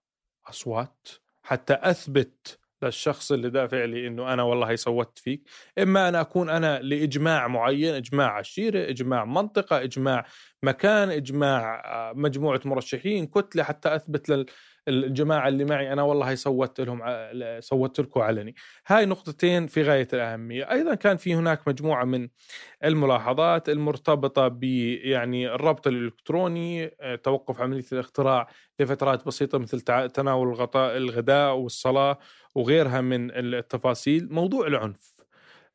أصوات 0.49 1.07
حتى 1.43 1.77
أثبت 1.81 2.59
للشخص 2.81 3.31
اللي 3.31 3.49
دافع 3.49 3.85
لي 3.85 4.07
إنه 4.07 4.33
أنا 4.33 4.43
والله 4.43 4.75
صوتت 4.75 5.19
فيك، 5.19 5.49
إما 5.79 6.09
أن 6.09 6.15
أكون 6.15 6.49
أنا 6.49 6.79
لإجماع 6.79 7.47
معين، 7.47 7.93
إجماع 7.93 8.37
عشيرة، 8.37 8.89
إجماع 8.89 9.25
منطقة، 9.25 9.83
إجماع 9.83 10.25
مكان 10.63 11.09
إجماع 11.11 11.83
آه، 11.85 12.13
مجموعة 12.13 12.61
مرشحين 12.65 13.27
كتلة 13.27 13.63
حتى 13.63 13.95
أثبت 13.95 14.29
لل 14.29 14.45
الجماعة 14.87 15.47
اللي 15.47 15.65
معي 15.65 15.93
أنا 15.93 16.01
والله 16.03 16.35
سوت 16.35 16.81
لهم 16.81 17.01
سوت 17.59 17.99
لكم 17.99 18.21
علني. 18.21 18.55
هاي 18.87 19.05
نقطتين 19.05 19.67
في 19.67 19.83
غاية 19.83 20.07
الأهمية. 20.13 20.71
أيضا 20.71 20.95
كان 20.95 21.17
في 21.17 21.35
هناك 21.35 21.67
مجموعة 21.67 22.03
من 22.05 22.29
الملاحظات 22.83 23.69
المرتبطة 23.69 24.47
ب 24.47 24.63
يعني 24.63 25.47
الربط 25.55 25.87
الإلكتروني 25.87 26.85
آه، 27.01 27.15
توقف 27.15 27.61
عملية 27.61 27.85
الاختراع 27.91 28.47
لفترات 28.79 29.25
بسيطة 29.27 29.57
مثل 29.57 29.81
تناول 30.09 30.47
الغطاء 30.47 30.97
الغداء 30.97 31.55
والصلاة 31.55 32.19
وغيرها 32.55 33.01
من 33.01 33.31
التفاصيل. 33.31 34.27
موضوع 34.33 34.67
العنف. 34.67 35.15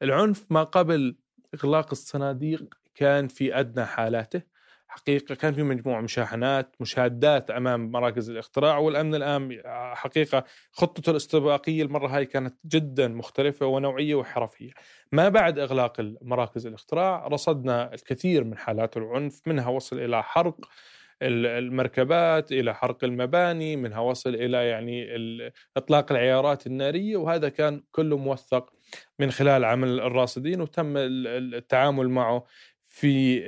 العنف 0.02 0.46
ما 0.50 0.62
قبل 0.64 1.16
إغلاق 1.54 1.88
الصناديق 1.92 2.74
كان 2.94 3.28
في 3.28 3.60
أدنى 3.60 3.86
حالاته. 3.86 4.42
حقيقة 4.90 5.34
كان 5.34 5.54
في 5.54 5.62
مجموعة 5.62 6.00
مشاحنات 6.00 6.74
مشادات 6.80 7.50
أمام 7.50 7.92
مراكز 7.92 8.30
الاختراع 8.30 8.78
والأمن 8.78 9.14
الآن 9.14 9.62
حقيقة 9.94 10.44
خطته 10.72 11.10
الاستباقية 11.10 11.82
المرة 11.82 12.08
هاي 12.08 12.26
كانت 12.26 12.54
جدا 12.66 13.08
مختلفة 13.08 13.66
ونوعية 13.66 14.14
وحرفية. 14.14 14.70
ما 15.12 15.28
بعد 15.28 15.58
إغلاق 15.58 16.00
مراكز 16.22 16.66
الاختراع 16.66 17.26
رصدنا 17.26 17.94
الكثير 17.94 18.44
من 18.44 18.58
حالات 18.58 18.96
العنف 18.96 19.40
منها 19.46 19.68
وصل 19.68 19.98
إلى 19.98 20.22
حرق 20.22 20.56
المركبات 21.22 22.52
إلى 22.52 22.74
حرق 22.74 23.04
المباني 23.04 23.76
منها 23.76 24.00
وصل 24.00 24.34
إلى 24.34 24.66
يعني 24.66 25.06
إطلاق 25.76 26.12
العيارات 26.12 26.66
النارية 26.66 27.16
وهذا 27.16 27.48
كان 27.48 27.82
كله 27.92 28.16
موثق 28.16 28.72
من 29.18 29.30
خلال 29.30 29.64
عمل 29.64 30.00
الراصدين 30.00 30.60
وتم 30.60 30.94
التعامل 30.96 32.08
معه 32.08 32.44
في 32.92 33.40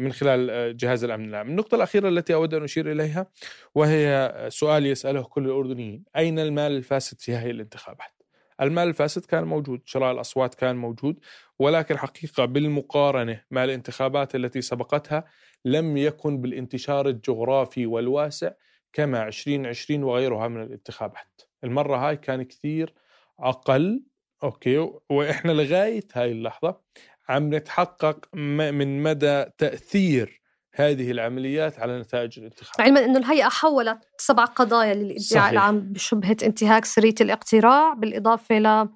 من 0.00 0.12
خلال 0.12 0.76
جهاز 0.76 1.04
الأمن 1.04 1.28
العام. 1.28 1.48
النقطة 1.48 1.74
الأخيرة 1.74 2.08
التي 2.08 2.34
أود 2.34 2.54
أن 2.54 2.62
أشير 2.62 2.92
إليها 2.92 3.26
وهي 3.74 4.34
سؤال 4.48 4.86
يسأله 4.86 5.22
كل 5.22 5.44
الأردنيين، 5.44 6.04
أين 6.16 6.38
المال 6.38 6.72
الفاسد 6.72 7.20
في 7.20 7.34
هذه 7.34 7.50
الانتخابات؟ 7.50 8.22
المال 8.60 8.88
الفاسد 8.88 9.24
كان 9.24 9.44
موجود، 9.44 9.82
شراء 9.84 10.12
الأصوات 10.12 10.54
كان 10.54 10.76
موجود، 10.76 11.20
ولكن 11.58 11.98
حقيقة 11.98 12.44
بالمقارنة 12.44 13.42
مع 13.50 13.64
الانتخابات 13.64 14.34
التي 14.34 14.60
سبقتها 14.60 15.24
لم 15.64 15.96
يكن 15.96 16.40
بالانتشار 16.40 17.08
الجغرافي 17.08 17.86
والواسع 17.86 18.50
كما 18.92 19.26
2020 19.26 20.02
وغيرها 20.02 20.48
من 20.48 20.62
الانتخابات. 20.62 21.40
المرة 21.64 21.96
هاي 21.96 22.16
كان 22.16 22.42
كثير 22.42 22.94
أقل 23.40 24.02
أوكي 24.42 24.90
وإحنا 25.10 25.52
لغاية 25.52 26.04
هاي 26.14 26.32
اللحظة 26.32 26.80
عم 27.28 27.54
نتحقق 27.54 28.28
من 28.34 29.02
مدى 29.02 29.44
تأثير 29.58 30.42
هذه 30.74 31.10
العمليات 31.10 31.78
على 31.78 32.00
نتائج 32.00 32.38
الانتخاب 32.38 32.80
علما 32.80 33.04
إنه 33.04 33.18
الهيئة 33.18 33.48
حولت 33.48 33.98
سبع 34.18 34.44
قضايا 34.44 34.94
للادعاء 34.94 35.52
العام 35.52 35.80
بشبهة 35.80 36.36
انتهاك 36.42 36.84
سرية 36.84 37.14
الاقتراع 37.20 37.94
بالإضافة 37.94 38.58
ل 38.58 38.88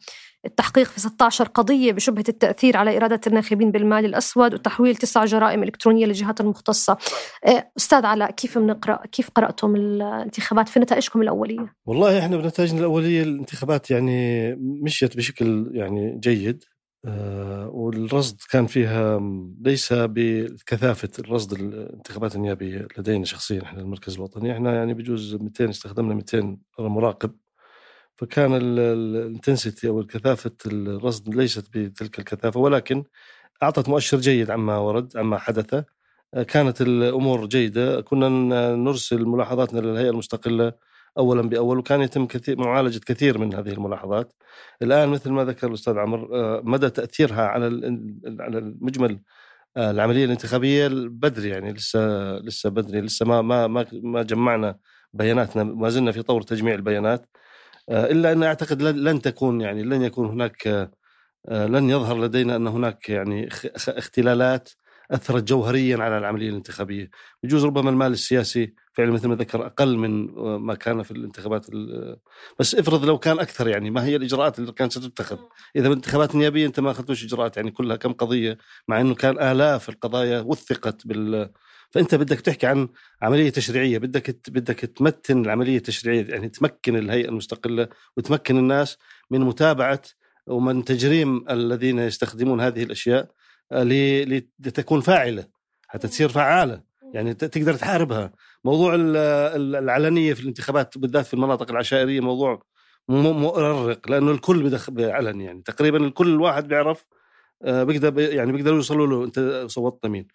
التحقيق 0.44 0.86
في 0.86 1.00
16 1.00 1.44
قضية 1.44 1.92
بشبهة 1.92 2.24
التأثير 2.28 2.76
على 2.76 2.96
إرادة 2.96 3.20
الناخبين 3.26 3.70
بالمال 3.70 4.04
الأسود 4.04 4.54
وتحويل 4.54 4.96
تسع 4.96 5.24
جرائم 5.24 5.62
إلكترونية 5.62 6.06
للجهات 6.06 6.40
المختصة. 6.40 6.96
إيه، 7.46 7.72
أستاذ 7.76 8.04
علاء 8.04 8.30
كيف 8.30 8.58
بنقرأ 8.58 9.06
كيف 9.06 9.30
قرأتم 9.30 9.76
الانتخابات؟ 9.76 10.68
في 10.68 10.80
نتائجكم 10.80 11.22
الأولية. 11.22 11.74
والله 11.86 12.18
إحنا 12.18 12.36
بنتائجنا 12.36 12.78
الأولية 12.78 13.22
الانتخابات 13.22 13.90
يعني 13.90 14.54
مشيت 14.84 15.16
بشكل 15.16 15.70
يعني 15.74 16.18
جيد. 16.18 16.64
آه، 17.04 17.69
والرصد 17.90 18.40
كان 18.50 18.66
فيها 18.66 19.20
ليس 19.60 19.92
بكثافة 19.92 21.08
الرصد 21.18 21.52
الانتخابات 21.52 22.36
النيابية 22.36 22.88
لدينا 22.98 23.24
شخصيا 23.24 23.62
إحنا 23.62 23.80
المركز 23.80 24.14
الوطني 24.14 24.52
إحنا 24.52 24.74
يعني 24.74 24.94
بجوز 24.94 25.34
200 25.34 25.70
استخدمنا 25.70 26.14
200 26.14 26.58
مراقب. 26.78 27.36
فكان 28.16 28.54
الانتنسيتي 28.54 29.88
أو 29.88 30.00
الكثافة 30.00 30.50
الرصد 30.66 31.34
ليست 31.34 31.78
بتلك 31.78 32.18
الكثافة 32.18 32.60
ولكن 32.60 33.04
أعطت 33.62 33.88
مؤشر 33.88 34.18
جيد 34.20 34.50
عما 34.50 34.78
ورد 34.78 35.16
عما 35.16 35.38
حدث. 35.38 35.84
كانت 36.48 36.80
الأمور 36.82 37.46
جيدة 37.46 38.00
كنا 38.00 38.28
نرسل 38.76 39.24
ملاحظاتنا 39.24 39.80
للهيئة 39.80 40.10
المستقلة 40.10 40.72
اولا 41.18 41.42
بأول 41.48 41.78
وكان 41.78 42.00
يتم 42.02 42.26
كثير 42.26 42.60
معالجة 42.60 43.00
كثير 43.06 43.38
من 43.38 43.54
هذه 43.54 43.72
الملاحظات. 43.72 44.32
الآن 44.82 45.08
مثل 45.08 45.30
ما 45.30 45.44
ذكر 45.44 45.68
الأستاذ 45.68 45.98
عمر 45.98 46.28
آه، 46.34 46.62
مدى 46.64 46.90
تأثيرها 46.90 47.46
على 47.46 47.66
على 48.40 48.58
المجمل 48.58 49.20
آه، 49.76 49.90
العملية 49.90 50.24
الانتخابية 50.24 50.88
بدري 50.92 51.48
يعني 51.48 51.72
لسه 51.72 52.00
لسه 52.38 52.70
بدري 52.70 53.00
لسه 53.00 53.26
ما 53.26 53.42
ما 53.42 53.86
ما, 53.92 54.22
جمعنا 54.22 54.76
بياناتنا 55.12 55.64
ما 55.64 55.88
زلنا 55.88 56.12
في 56.12 56.22
طور 56.22 56.42
تجميع 56.42 56.74
البيانات 56.74 57.26
آه، 57.88 58.06
إلا 58.06 58.32
أن 58.32 58.42
أعتقد 58.42 58.82
لن 58.82 59.22
تكون 59.22 59.60
يعني 59.60 59.82
لن 59.82 60.02
يكون 60.02 60.28
هناك 60.28 60.90
لن 61.50 61.90
يظهر 61.90 62.20
لدينا 62.20 62.56
أن 62.56 62.66
هناك 62.66 63.08
يعني 63.08 63.48
اختلالات 63.76 64.70
أثرت 65.10 65.48
جوهريا 65.48 65.96
على 65.96 66.18
العملية 66.18 66.50
الانتخابية، 66.50 67.10
يجوز 67.44 67.64
ربما 67.64 67.90
المال 67.90 68.12
السياسي 68.12 68.74
فعلا 68.92 69.10
مثل 69.12 69.28
ما 69.28 69.34
ذكر 69.34 69.66
أقل 69.66 69.96
من 69.96 70.26
ما 70.60 70.74
كان 70.74 71.02
في 71.02 71.10
الانتخابات 71.10 71.66
بس 72.58 72.74
افرض 72.74 73.04
لو 73.04 73.18
كان 73.18 73.38
أكثر 73.38 73.68
يعني 73.68 73.90
ما 73.90 74.04
هي 74.04 74.16
الإجراءات 74.16 74.58
اللي 74.58 74.72
كانت 74.72 74.92
ستتخذ؟ 74.92 75.38
إذا 75.76 75.88
بالانتخابات 75.88 76.34
النيابية 76.34 76.66
أنت 76.66 76.80
ما 76.80 76.90
أخذتوش 76.90 77.24
إجراءات 77.24 77.56
يعني 77.56 77.70
كلها 77.70 77.96
كم 77.96 78.12
قضية 78.12 78.58
مع 78.88 79.00
إنه 79.00 79.14
كان 79.14 79.42
آلاف 79.42 79.88
القضايا 79.88 80.40
وثقت 80.40 81.06
بال 81.06 81.50
فأنت 81.90 82.14
بدك 82.14 82.40
تحكي 82.40 82.66
عن 82.66 82.88
عملية 83.22 83.50
تشريعية 83.50 83.98
بدك 83.98 84.50
بدك 84.50 84.80
تمتن 84.80 85.42
العملية 85.42 85.76
التشريعية 85.76 86.26
يعني 86.26 86.48
تمكن 86.48 86.96
الهيئة 86.96 87.28
المستقلة 87.28 87.88
وتمكن 88.16 88.58
الناس 88.58 88.98
من 89.30 89.40
متابعة 89.40 90.02
ومن 90.46 90.84
تجريم 90.84 91.44
الذين 91.50 91.98
يستخدمون 91.98 92.60
هذه 92.60 92.82
الأشياء 92.82 93.30
لتكون 93.72 95.00
فاعلة 95.00 95.44
حتى 95.88 96.08
تصير 96.08 96.28
فعالة. 96.28 96.82
يعني 97.14 97.34
تقدر 97.34 97.74
تحاربها. 97.74 98.32
موضوع 98.64 98.94
العلنية 98.96 100.34
في 100.34 100.40
الانتخابات 100.40 100.98
بالذات 100.98 101.26
في 101.26 101.34
المناطق 101.34 101.70
العشائرية 101.70 102.20
موضوع 102.20 102.62
مؤرق 103.08 104.10
لأنه 104.10 104.30
الكل 104.30 104.62
بدخ 104.62 104.90
بعلن 104.90 105.40
يعني. 105.40 105.62
تقريبا 105.62 105.98
الكل 105.98 106.40
واحد 106.40 106.68
بيعرف 106.68 107.04
آه، 107.62 107.84
بيقدر 107.84 108.20
يعني 108.20 108.52
بيقدروا 108.52 108.76
يوصلوا 108.76 109.06
له. 109.06 109.24
أنت 109.24 109.64
صوتت 109.66 110.06
مين 110.06 110.28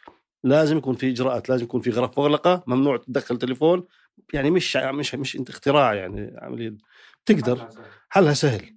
لازم 0.44 0.78
يكون 0.78 0.96
في 0.96 1.10
إجراءات 1.10 1.50
لازم 1.50 1.64
يكون 1.64 1.82
في 1.82 1.90
غرف 1.90 2.20
مغلقة 2.20 2.64
ممنوع 2.68 2.98
تدخل 2.98 3.38
تليفون. 3.38 3.86
يعني 4.34 4.52
مش 4.52 4.76
مش 4.78 5.16
مش 5.16 5.36
انت 5.36 5.50
اختراع 5.50 5.94
يعني 5.94 6.36
عملية. 6.38 6.78
تقدر. 7.26 7.68
حلها 8.10 8.34
سهل؟ 8.34 8.75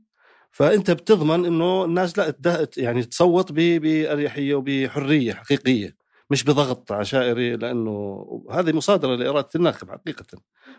فأنت 0.58 0.90
بتضمن 0.90 1.44
إنه 1.44 1.84
الناس 1.84 2.18
لا 2.18 2.34
يعني 2.76 3.02
تصوت 3.02 3.52
بأريحية 3.52 4.54
وبحرية 4.54 5.32
حقيقية 5.32 5.96
مش 6.30 6.44
بضغط 6.44 6.92
عشائري 6.92 7.56
لأنه 7.56 8.26
هذه 8.50 8.72
مصادرة 8.72 9.14
لإرادة 9.14 9.48
الناخب 9.56 9.90
حقيقة. 9.90 10.24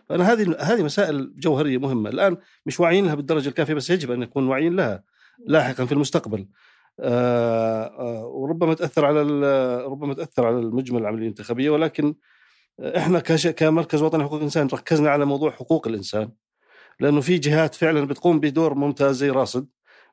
فأنا 0.08 0.32
هذه 0.32 0.56
هذه 0.60 0.82
مسائل 0.82 1.32
جوهرية 1.36 1.78
مهمة. 1.78 2.10
الآن 2.10 2.36
مش 2.66 2.80
واعيين 2.80 3.06
لها 3.06 3.14
بالدرجة 3.14 3.48
الكافية 3.48 3.74
بس 3.74 3.90
يجب 3.90 4.10
أن 4.10 4.18
نكون 4.18 4.48
واعيين 4.48 4.76
لها 4.76 5.02
لاحقا 5.46 5.84
في 5.84 5.92
المستقبل. 5.92 6.48
آه 7.00 7.84
آه 7.84 8.26
وربما 8.26 8.74
تأثر 8.74 9.04
على 9.04 9.22
ربما 9.84 10.14
تأثر 10.14 10.46
على 10.46 10.58
المجمل 10.58 11.00
العملية 11.00 11.22
الانتخابية 11.22 11.70
ولكن 11.70 12.14
إحنا 12.80 13.18
كمركز 13.20 14.02
وطني 14.02 14.24
حقوق 14.24 14.36
الإنسان 14.38 14.68
ركزنا 14.72 15.10
على 15.10 15.24
موضوع 15.24 15.50
حقوق 15.50 15.88
الإنسان. 15.88 16.30
لأنه 17.00 17.20
في 17.20 17.38
جهات 17.38 17.74
فعلا 17.74 18.06
بتقوم 18.06 18.40
بدور 18.40 18.74
ممتاز 18.74 19.16
زي 19.16 19.30
راصد 19.30 19.68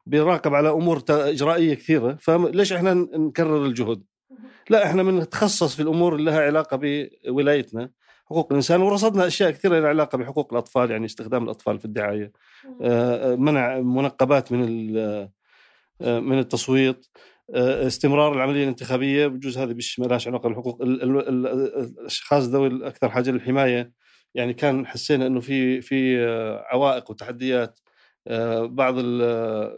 بيراقب 0.06 0.54
على 0.54 0.70
أمور 0.70 1.04
إجرائية 1.10 1.74
كثيرة 1.74 2.18
فليش 2.22 2.74
إحنا 2.74 2.94
نكرر 2.94 3.66
الجهد؟ 3.66 4.04
لا 4.70 4.86
إحنا 4.86 5.04
بنتخصص 5.04 5.76
في 5.76 5.82
الأمور 5.82 6.16
اللي 6.16 6.32
لها 6.32 6.42
علاقة 6.42 6.80
بولايتنا 7.28 7.90
حقوق 8.26 8.48
الإنسان 8.52 8.82
ورصدنا 8.82 9.28
أشياء 9.28 9.52
كثيرة 9.52 9.80
لها 9.80 9.90
علاقة 9.90 10.18
بحقوق 10.18 10.54
الأطفال 10.54 10.92
يعني 10.92 11.06
استخدام 11.06 11.44
الأطفال 11.44 11.80
في 11.80 11.86
الدعاية 11.86 12.32
آه، 12.82 13.36
منع 13.36 13.80
منقبات 13.80 14.52
من 14.52 14.98
آه، 16.02 16.20
من 16.20 16.40
التصويت 16.40 17.06
آه، 17.56 17.88
استمرار 17.88 18.34
العملية 18.34 18.64
الانتخابية 18.64 19.28
بجوز 19.28 19.58
هذه 19.58 19.74
مش 19.74 20.02
علاقة 20.28 20.50
بالحقوق 20.50 20.82
الأشخاص 20.82 22.44
ذوي 22.44 22.68
الأكثر 22.68 23.10
حاجة 23.10 23.32
للحماية. 23.32 23.92
يعني 24.38 24.54
كان 24.54 24.88
حسينا 24.88 25.28
إنه 25.28 25.40
في 25.40 25.82
في 25.82 26.26
عوائق 26.72 27.12
وتحديات 27.12 27.80
بعض 28.64 29.00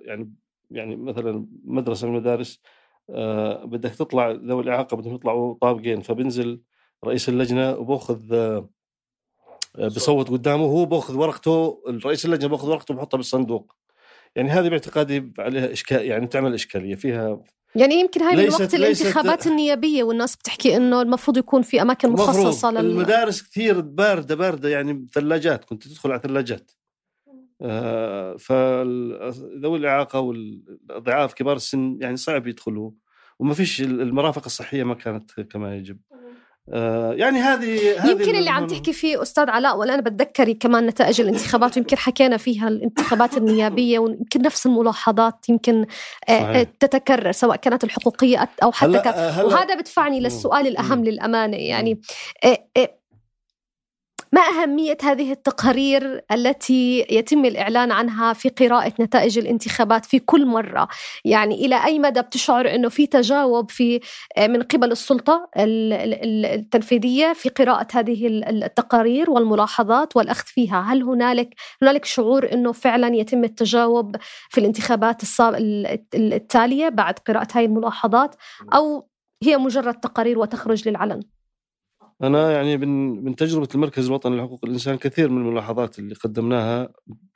يعني 0.05 0.33
يعني 0.71 0.95
مثلا 0.95 1.47
مدرسة 1.63 2.07
من 2.07 2.15
المدارس 2.15 2.61
آه، 3.09 3.65
بدك 3.65 3.95
تطلع 3.95 4.31
ذوي 4.31 4.63
الإعاقة 4.63 4.97
بدهم 4.97 5.15
يطلعوا 5.15 5.55
طابقين 5.61 6.01
فبنزل 6.01 6.61
رئيس 7.05 7.29
اللجنة 7.29 7.71
وبأخذ 7.77 8.33
آه، 8.33 8.69
بصوت 9.77 10.29
قدامه 10.29 10.63
وهو 10.63 10.85
بأخذ 10.85 11.15
ورقته 11.17 11.83
رئيس 12.05 12.25
اللجنة 12.25 12.49
بأخذ 12.49 12.69
ورقته 12.69 12.93
وبحطها 12.93 13.17
بالصندوق. 13.17 13.75
يعني 14.35 14.49
هذه 14.49 14.69
باعتقادي 14.69 15.33
عليها 15.39 15.71
اشكال 15.73 16.05
يعني 16.05 16.27
تعمل 16.27 16.53
إشكالية 16.53 16.95
فيها 16.95 17.41
يعني 17.75 17.95
يمكن 17.95 18.21
هاي 18.21 18.35
من 18.35 18.53
وقت 18.53 18.73
الانتخابات 18.73 19.47
النيابية 19.47 20.03
والناس 20.03 20.35
بتحكي 20.35 20.77
إنه 20.77 21.01
المفروض 21.01 21.37
يكون 21.37 21.61
في 21.61 21.81
أماكن 21.81 22.09
مخصصة 22.09 22.71
لل 22.71 22.77
المدارس 22.77 23.41
كثير 23.41 23.81
بارده 23.81 24.35
باردة 24.35 24.69
يعني 24.69 25.07
ثلاجات 25.13 25.65
كنت 25.65 25.87
تدخل 25.87 26.11
على 26.11 26.21
ثلاجات 26.23 26.71
آه 27.61 28.35
فذوي 28.37 29.77
الإعاقة 29.77 30.19
والضعاف 30.19 31.33
كبار 31.33 31.55
السن 31.55 31.97
يعني 32.01 32.17
صعب 32.17 32.47
يدخلوا. 32.47 32.91
وما 33.39 33.53
فيش 33.53 33.81
المرافق 33.81 34.45
الصحية 34.45 34.83
ما 34.83 34.93
كانت 34.95 35.41
كما 35.41 35.75
يجب. 35.75 35.97
يعني 37.15 37.39
هذه 37.39 37.99
هذه 37.99 38.11
يمكن 38.11 38.35
اللي 38.35 38.49
عم 38.49 38.67
تحكي 38.67 38.93
فيه 38.93 39.21
أستاذ 39.21 39.49
علاء 39.49 39.77
ولا 39.77 39.93
أنا 39.93 40.01
بتذكري 40.01 40.53
كمان 40.53 40.85
نتائج 40.85 41.21
الانتخابات 41.21 41.77
ويمكن 41.77 41.97
حكينا 41.97 42.37
فيها 42.37 42.67
الانتخابات 42.67 43.37
النيابية 43.37 43.99
ويمكن 43.99 44.41
نفس 44.41 44.65
الملاحظات 44.65 45.49
يمكن 45.49 45.85
آه، 46.29 46.39
صحيح. 46.39 46.55
آه، 46.55 46.67
تتكرر 46.79 47.31
سواء 47.31 47.55
كانت 47.55 47.83
الحقوقية 47.83 48.49
أو 48.63 48.71
حتى 48.71 48.85
هلا- 48.91 49.29
هلا- 49.29 49.43
وهذا 49.45 49.75
بدفعني 49.75 50.19
للسؤال 50.19 50.67
الأهم. 50.67 51.03
للأمانة 51.03 51.57
يعني 51.57 52.01
آه، 52.43 52.57
آه، 52.77 52.98
ما 54.31 54.41
أهمية 54.41 54.97
هذه 55.03 55.31
التقارير 55.31 56.21
التي 56.31 57.05
يتم 57.09 57.45
الإعلان 57.45 57.91
عنها 57.91 58.33
في 58.33 58.49
قراءة 58.49 58.93
نتائج 58.99 59.37
الانتخابات 59.39 60.05
في 60.05 60.19
كل 60.19 60.45
مرة؟ 60.45 60.87
يعني 61.25 61.55
إلى 61.65 61.85
أي 61.85 61.99
مدى 61.99 62.21
بتشعر 62.21 62.75
أنه 62.75 62.89
في 62.89 63.07
تجاوب 63.07 63.71
في 63.71 63.99
آه، 64.37 64.47
من 64.47 64.61
قبل 64.61 64.91
السلطة 64.91 65.49
ال- 65.57 65.93
ال- 65.93 66.45
التنفيذية 66.45 67.33
في 67.33 67.49
قراءة 67.49 67.87
هذه 67.93 68.27
ال- 68.27 68.63
التقارير 68.63 69.29
والملاحظات 69.31 70.15
والأخذ 70.15 70.45
فيها؟ 70.45 70.81
هل 70.81 71.03
هنالك 71.03 71.53
هنالك 71.81 72.05
شعور 72.05 72.53
أنه 72.53 72.71
فعلا 72.71 73.15
يتم 73.15 73.43
التجاوب 73.43 74.15
في 74.49 74.57
الانتخابات 74.57 75.21
التالية 76.15 76.89
بعد 76.89 77.19
قراءة 77.19 77.47
هذه 77.53 77.65
الملاحظات؟ 77.65 78.35
أو 78.73 79.09
هي 79.43 79.57
مجرد 79.57 79.93
تقارير 79.99 80.39
وتخرج 80.39 80.89
للعلن؟ 80.89 81.23
أنا 82.23 82.51
يعني 82.51 82.77
من 82.77 83.35
تجربة 83.35 83.67
المركز 83.75 84.07
الوطني 84.07 84.37
لحقوق 84.37 84.59
الإنسان 84.65 84.97
كثير 84.97 85.29
من 85.29 85.41
الملاحظات 85.41 85.99
اللي 85.99 86.15
قدمناها 86.15 86.89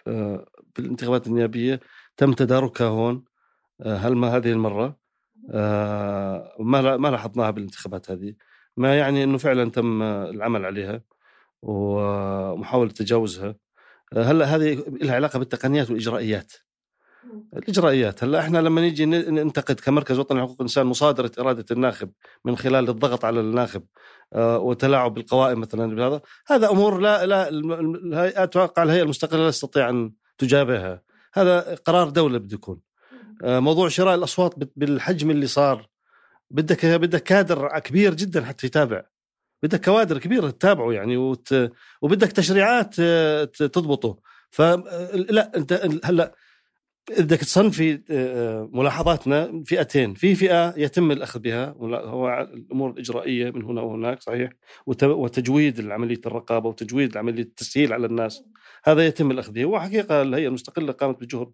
آه، 0.08 0.46
بالانتخابات 0.76 1.28
النيابية 1.28 1.80
تم 2.18 2.34
تداركها 2.34 2.88
هون 2.88 3.24
آه، 3.82 3.98
هل 3.98 4.16
ما 4.16 4.38
هذه 4.38 4.52
المرة؟ 4.52 4.98
آه، 5.52 6.56
ما 6.60 6.98
ما 6.98 7.08
لاحظناها 7.08 7.52
بالانتخابات 7.52 8.12
هذه. 8.12 8.36
ما 8.78 8.98
يعني 8.98 9.24
إنه 9.24 9.38
فعلا 9.38 9.72
تم 9.72 10.02
العمل 10.04 10.66
عليها 10.66 11.02
ومحاولة 11.62 12.92
تجاوزها. 12.92 13.56
هلا 14.18 14.46
هذه 14.46 14.84
لها 15.02 15.16
علاقة 15.16 15.40
بالتقنيات 15.40 15.90
والإجرائيات؟ 15.90 16.54
الاجرائيات 17.54 18.24
هلا 18.24 18.40
إحنا 18.40 18.58
لما 18.58 18.82
نيجي 18.82 19.06
ننتقد 19.06 19.80
كمركز 19.80 20.20
وطني 20.20 20.40
لحقوق 20.40 20.56
الإنسان 20.56 20.86
مصادرة 20.86 21.32
إرادة 21.40 21.66
الناخب 21.72 22.10
من 22.46 22.58
خلال 22.58 22.90
الضغط 22.90 23.26
على 23.26 23.40
الناخب 23.40 23.84
آه، 24.34 24.58
وتلاعب 24.58 25.14
بالقوائم 25.14 25.60
مثلا 25.60 25.96
بهذا 25.96 26.22
هذا 26.48 26.70
أمور 26.70 27.00
لا 27.00 27.26
لا 27.26 28.44
أتوقع 28.44 28.84
الهيئة 28.84 29.04
المستقلة 29.04 29.44
لا 29.44 29.50
تستطيع 29.50 29.90
أن 29.90 30.12
تجابهها. 30.38 31.02
هذا 31.34 31.76
قرار 31.76 32.10
دولة 32.10 32.38
بده 32.38 32.56
يكون. 32.56 32.80
آه، 33.44 33.60
موضوع 33.60 33.90
شراء 33.90 34.16
الأصوات 34.16 34.54
بالحجم 34.76 35.32
اللي 35.32 35.48
صار 35.48 35.88
بدك 36.52 36.86
بدك 36.86 37.24
كادر 37.24 37.80
كبير 37.80 38.14
جدا 38.14 38.46
حتى 38.46 38.68
يتابع. 38.68 39.04
بدك 39.64 39.86
كوادر 39.86 40.18
كبيرة 40.18 40.50
تتابعه 40.50 40.92
يعني 40.92 41.18
وت... 41.18 41.72
وبدك 42.02 42.32
تشريعات 42.32 42.96
آه، 43.00 43.44
تضبطه. 43.44 44.18
فلا 44.50 45.58
أنت 45.58 45.90
هلا 46.04 46.36
بدك 47.10 47.38
تصنفي 47.40 48.02
آه، 48.12 48.70
ملاحظاتنا 48.74 49.64
فئتين. 49.66 50.14
في 50.14 50.36
فئة 50.36 50.74
يتم 50.78 51.12
الأخذ 51.12 51.40
بها 51.40 51.70
هو 51.80 52.48
الأمور 52.54 52.92
الإجرائية 52.92 53.52
من 53.52 53.64
هنا 53.64 53.82
وهناك 53.82 54.22
صحيح؟ 54.22 54.50
وت- 54.86 55.04
وتجويد 55.04 55.92
عمليه 55.92 56.22
الرقابة 56.26 56.70
وتجويد 56.70 57.18
عمليه 57.18 57.42
التسهيل 57.44 57.94
على 57.94 58.06
الناس. 58.08 58.44
هذا 58.86 59.08
يتم 59.08 59.32
الأخذ 59.32 59.52
به. 59.52 59.66
وحقيقة 59.66 60.22
الهيئة 60.22 60.48
المستقلة 60.48 60.92
قامت 60.92 61.22
بجهد 61.22 61.52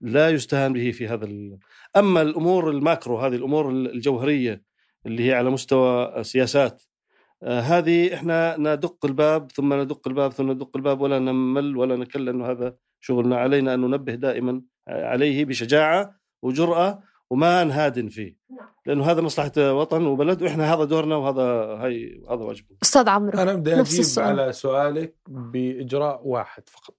لا 0.00 0.30
يستهان 0.30 0.72
به 0.72 0.90
في 0.90 1.08
هذا 1.08 1.24
ال... 1.24 1.58
أما 1.96 2.22
الأمور 2.22 2.70
الماكرو 2.70 3.18
هذه 3.18 3.34
الأمور 3.34 3.70
الجوهرية 3.70 4.62
اللي 5.06 5.28
هي 5.28 5.34
على 5.34 5.50
مستوى 5.50 6.24
سياسات 6.24 6.82
آه، 7.42 7.60
هذه 7.60 8.14
إحنا 8.14 8.56
ندق 8.58 9.04
الباب 9.04 9.52
ثم 9.52 9.74
ندق 9.74 10.08
الباب 10.08 10.32
ثم 10.32 10.50
ندق 10.50 10.76
الباب 10.76 11.00
ولا 11.00 11.18
نمل 11.18 11.76
ولا 11.76 11.96
نكل 11.96 12.28
إنه 12.28 12.46
هذا 12.50 12.76
شغلنا 13.00 13.36
علينا 13.36 13.74
أن 13.74 13.80
ننبه 13.80 14.14
دائما 14.14 14.62
عليه 14.88 15.44
بشجاعة 15.44 16.20
وجرأة 16.42 17.02
وما 17.30 17.64
نهادن 17.64 18.08
فيه. 18.08 18.36
لأنه 18.86 19.04
هذا 19.10 19.20
مصلحة 19.20 19.72
وطن 19.72 20.06
وبلد 20.06 20.42
وإحنا 20.42 20.74
هذا 20.74 20.84
دورنا 20.84 21.16
وهذا 21.16 21.42
هاي 21.84 22.22
هذا 22.30 22.44
واجبنا. 22.44 22.78
أستاذ 22.82 23.08
عمرو 23.08 23.38
أنا 23.38 23.54
بدي 23.54 23.74
نفس 23.74 23.90
أجيب 23.90 24.00
السؤال. 24.00 24.26
على 24.26 24.52
سؤالك 24.52 25.14
بإجراء 25.28 26.20
واحد 26.26 26.68
فقط. 26.68 26.94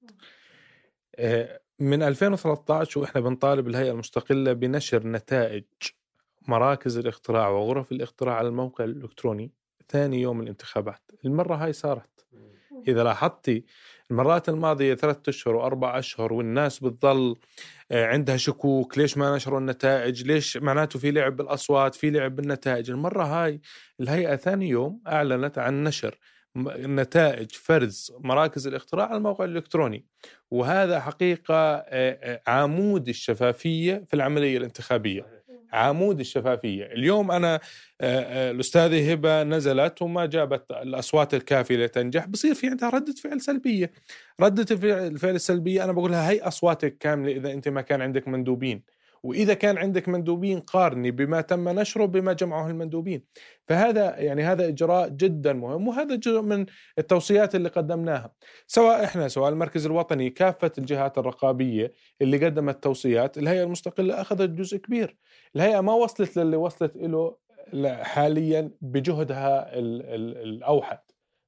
آه، 1.15 1.59
من 1.79 2.03
2013 2.03 2.99
وإحنا 2.99 3.21
بنطالب 3.21 3.67
الهيئة 3.67 3.91
المستقلة 3.91 4.53
بنشر 4.53 5.07
نتائج 5.07 5.63
مراكز 6.47 6.97
الاقتراع 6.97 7.49
وغرف 7.49 7.91
الاقتراع 7.91 8.35
على 8.35 8.47
الموقع 8.47 8.83
الإلكتروني 8.83 9.51
ثاني 9.89 10.21
يوم 10.21 10.41
الانتخابات. 10.41 11.11
المرة 11.25 11.55
هاي 11.55 11.73
صارت. 11.73 12.25
إذا 12.87 13.03
لاحظتي 13.03 13.65
المرات 14.11 14.49
الماضية 14.49 14.95
ثلاثة 14.95 15.29
أشهر 15.29 15.55
واربع 15.55 15.99
أشهر 15.99 16.33
والناس 16.33 16.79
بتضل 16.79 17.35
آه، 17.91 18.05
عندها 18.05 18.37
شكوك 18.37 18.97
ليش 18.97 19.17
ما 19.17 19.35
نشروا 19.35 19.59
النتائج؟ 19.59 20.23
ليش 20.23 20.57
معناته 20.57 20.99
في 20.99 21.11
لعب 21.11 21.35
بالأصوات 21.35 21.95
في 21.95 22.09
لعب 22.09 22.35
بالنتائج؟ 22.35 22.91
المرة 22.91 23.23
هاي 23.23 23.61
الهيئة 23.99 24.35
ثاني 24.35 24.69
يوم 24.69 25.01
أعلنت 25.07 25.57
عن 25.57 25.83
نشر 25.83 26.17
نتائج 26.77 27.51
فرز 27.51 28.11
مراكز 28.19 28.67
الاقتراع 28.67 29.07
على 29.07 29.17
الموقع 29.17 29.45
الإلكتروني. 29.45 30.05
وهذا 30.51 30.99
حقيقة 30.99 31.55
آه، 31.55 31.83
آه، 31.89 32.41
عمود 32.47 33.07
الشفافية 33.09 34.03
في 34.07 34.13
العملية 34.13 34.57
الانتخابية. 34.57 35.44
عمود 35.73 36.19
الشفافية. 36.19 36.85
اليوم 36.85 37.31
أنا 37.31 37.55
آه، 37.55 37.59
آه، 38.01 38.51
الأستاذة 38.51 39.11
هبة 39.11 39.43
نزلت 39.43 40.01
وما 40.01 40.25
جابت 40.25 40.71
الأصوات 40.71 41.33
الكافية 41.33 41.77
لتنجح 41.85 42.25
بصير 42.25 42.53
في 42.55 42.67
عندها 42.67 42.89
ردة 42.89 43.13
فعل 43.13 43.41
سلبية. 43.41 43.91
ردة 44.41 44.65
الفعل 45.07 45.35
السلبيه 45.35 45.83
أنا 45.83 45.91
بقول 45.91 46.11
لها 46.11 46.29
هي 46.29 46.41
أصواتك 46.41 46.97
كاملة 46.97 47.31
إذا 47.31 47.51
أنت 47.53 47.67
ما 47.67 47.81
كان 47.81 48.01
عندك 48.01 48.27
مندوبين. 48.27 48.94
وإذا 49.25 49.53
كان 49.53 49.77
عندك 49.77 50.09
مندوبين 50.09 50.59
قارني 50.59 51.11
بما 51.11 51.41
تم 51.41 51.69
نشره 51.69 52.05
بما 52.05 52.33
جمعه 52.33 52.67
المندوبين. 52.67 53.23
فهذا 53.67 54.17
يعني 54.19 54.43
هذا 54.43 54.67
إجراء 54.67 55.09
جدا 55.09 55.53
مهم 55.53 55.87
وهذا 55.87 56.15
جزء 56.15 56.41
من 56.41 56.65
التوصيات 56.99 57.55
اللي 57.55 57.69
قدمناها. 57.69 58.33
سواء 58.67 59.03
إحنا 59.03 59.27
سواء 59.27 59.49
المركز 59.49 59.85
الوطني 59.85 60.29
كافة 60.29 60.71
الجهات 60.77 61.17
الرقابية 61.17 61.93
اللي 62.21 62.45
قدمت 62.45 62.83
توصيات 62.83 63.37
الهيئة 63.37 63.63
المستقلة 63.63 64.21
أخذت 64.21 64.49
جزء 64.49 64.77
كبير. 64.77 65.17
الهيئة 65.55 65.81
ما 65.81 65.93
وصلت 65.93 66.37
للي 66.37 66.57
وصلت 66.57 66.97
له 66.97 67.35
حاليا 68.03 68.71
بجهدها 68.81 69.79
ال- 69.79 70.01
ال- 70.01 70.37
الأوحد. 70.37 70.99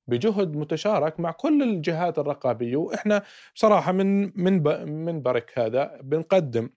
بجهد 0.09 0.55
متشارك 0.55 1.19
مع 1.19 1.31
كل 1.31 1.63
الجهات 1.63 2.19
الرقابية 2.19 2.75
وإحنا 2.77 3.23
بصراحة 3.55 3.91
من 3.91 4.31
من 4.43 4.59
ب- 4.63 4.87
منبرك 4.87 5.59
هذا 5.59 5.99
بنقدم. 6.03 6.69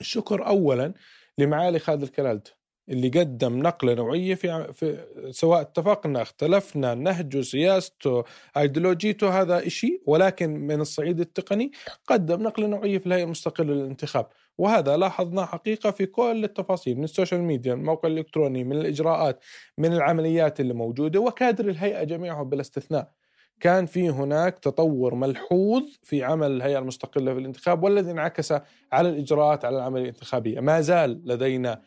الشكر 0.00 0.46
اولا 0.46 0.94
لمعالي 1.38 1.78
خالد 1.78 2.02
الكلالت 2.02 2.56
اللي 2.88 3.08
قدم 3.08 3.58
نقلة 3.58 3.94
نوعية 3.94 4.34
في, 4.34 4.72
في 4.72 5.04
سواء 5.30 5.60
اتفقنا 5.60 6.22
اختلفنا 6.22 6.94
نهجه 6.94 7.40
سياسته 7.40 8.24
ايديولوجيته 8.56 9.40
هذا 9.40 9.68
شيء 9.68 10.02
ولكن 10.06 10.50
من 10.50 10.80
الصعيد 10.80 11.20
التقني 11.20 11.70
قدم 12.06 12.42
نقلة 12.42 12.66
نوعية 12.66 12.98
في 12.98 13.06
الهيئة 13.06 13.24
المستقلة 13.24 13.74
للانتخاب. 13.74 14.26
وهذا 14.58 14.96
لاحظناه 14.96 15.44
حقيقة 15.44 15.90
في 15.90 16.06
كل 16.06 16.44
التفاصيل 16.44 16.98
من 16.98 17.04
ال 17.04 17.09
social 17.09 17.40
media 17.42 17.74
من 17.74 17.80
الموقع 17.80 18.08
الإلكتروني 18.08 18.64
من 18.64 18.76
الإجراءات 18.76 19.44
من 19.78 19.92
العمليات 19.92 20.60
اللي 20.60 20.74
موجودة 20.74 21.20
وكادر 21.20 21.68
الهيئة 21.68 22.04
جميعهم 22.04 22.48
بلا 22.48 22.60
استثناء 22.60 23.10
كان 23.60 23.86
في 23.86 24.10
هناك 24.10 24.58
تطور 24.58 25.14
ملحوظ 25.14 25.82
في 26.02 26.24
عمل 26.24 26.50
الهيئة 26.50 26.78
المستقلة 26.78 27.32
في 27.32 27.40
الانتخاب 27.40 27.82
والذي 27.82 28.10
انعكس 28.10 28.52
على 28.92 29.08
الإجراءات 29.08 29.64
على 29.64 29.76
العملية 29.76 30.02
الانتخابية. 30.02 30.60
ما 30.60 30.80
زال 30.80 31.20
لدينا 31.24 31.80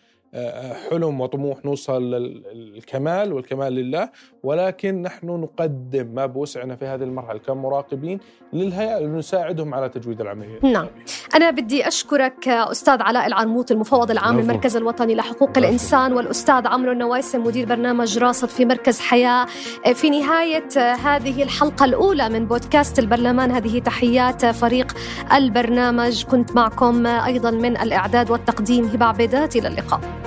حلم 0.90 1.22
وطموح 1.22 1.66
نوصل 1.66 2.12
للكمال 2.12 3.34
والكمال 3.34 3.74
لله 3.74 4.10
ولكن 4.44 5.02
نحن 5.02 5.28
نقدم 5.28 6.08
ما 6.08 6.26
بوسعنا 6.26 6.76
في 6.76 6.86
هذه 6.86 7.04
المرحلة 7.04 7.40
كمراقبين 7.40 8.20
للهيئة 8.54 9.00
لنساعدهم 9.00 9.74
على 9.74 9.90
تجويد 9.90 10.22
العملية. 10.22 10.60
نعم. 10.64 10.88
أنا 11.36 11.50
بدي 11.50 11.88
أشكرك 11.88 12.48
أستاذ 12.48 13.02
علاء 13.02 13.28
العنموت 13.28 13.72
المفوض 13.72 14.12
العام. 14.12 14.40
للمركز 14.40 14.76
الوطني 14.76 15.16
لحقوق 15.16 15.50
العفو. 15.50 15.60
الإنسان 15.60 16.14
والأستاذ 16.14 16.68
عمرو 16.68 16.92
النويسم 16.92 17.44
مدير 17.44 17.66
برنامج 17.66 18.18
راصد 18.18 18.48
في 18.48 18.66
مركز 18.66 19.00
حياة. 19.00 19.46
في 19.94 20.10
نهاية 20.10 20.94
هذه 20.94 21.44
الحلقة 21.44 21.86
الأولى 21.86 22.30
من 22.30 22.46
بودكاست 22.46 23.00
البرلمان 23.00 23.52
هذه 23.52 23.80
تحيات 23.80 24.46
فريق 24.46 24.98
البرنامج. 25.34 26.26
كنت 26.26 26.56
معكم 26.56 27.08
أيضا 27.08 27.52
من 27.52 27.78
الإعداد 27.78 28.32
والتقديم 28.32 28.86
هبة 28.86 29.06
عبيدات. 29.06 29.56
إلى 29.56 29.68
اللقاء. 29.68 30.27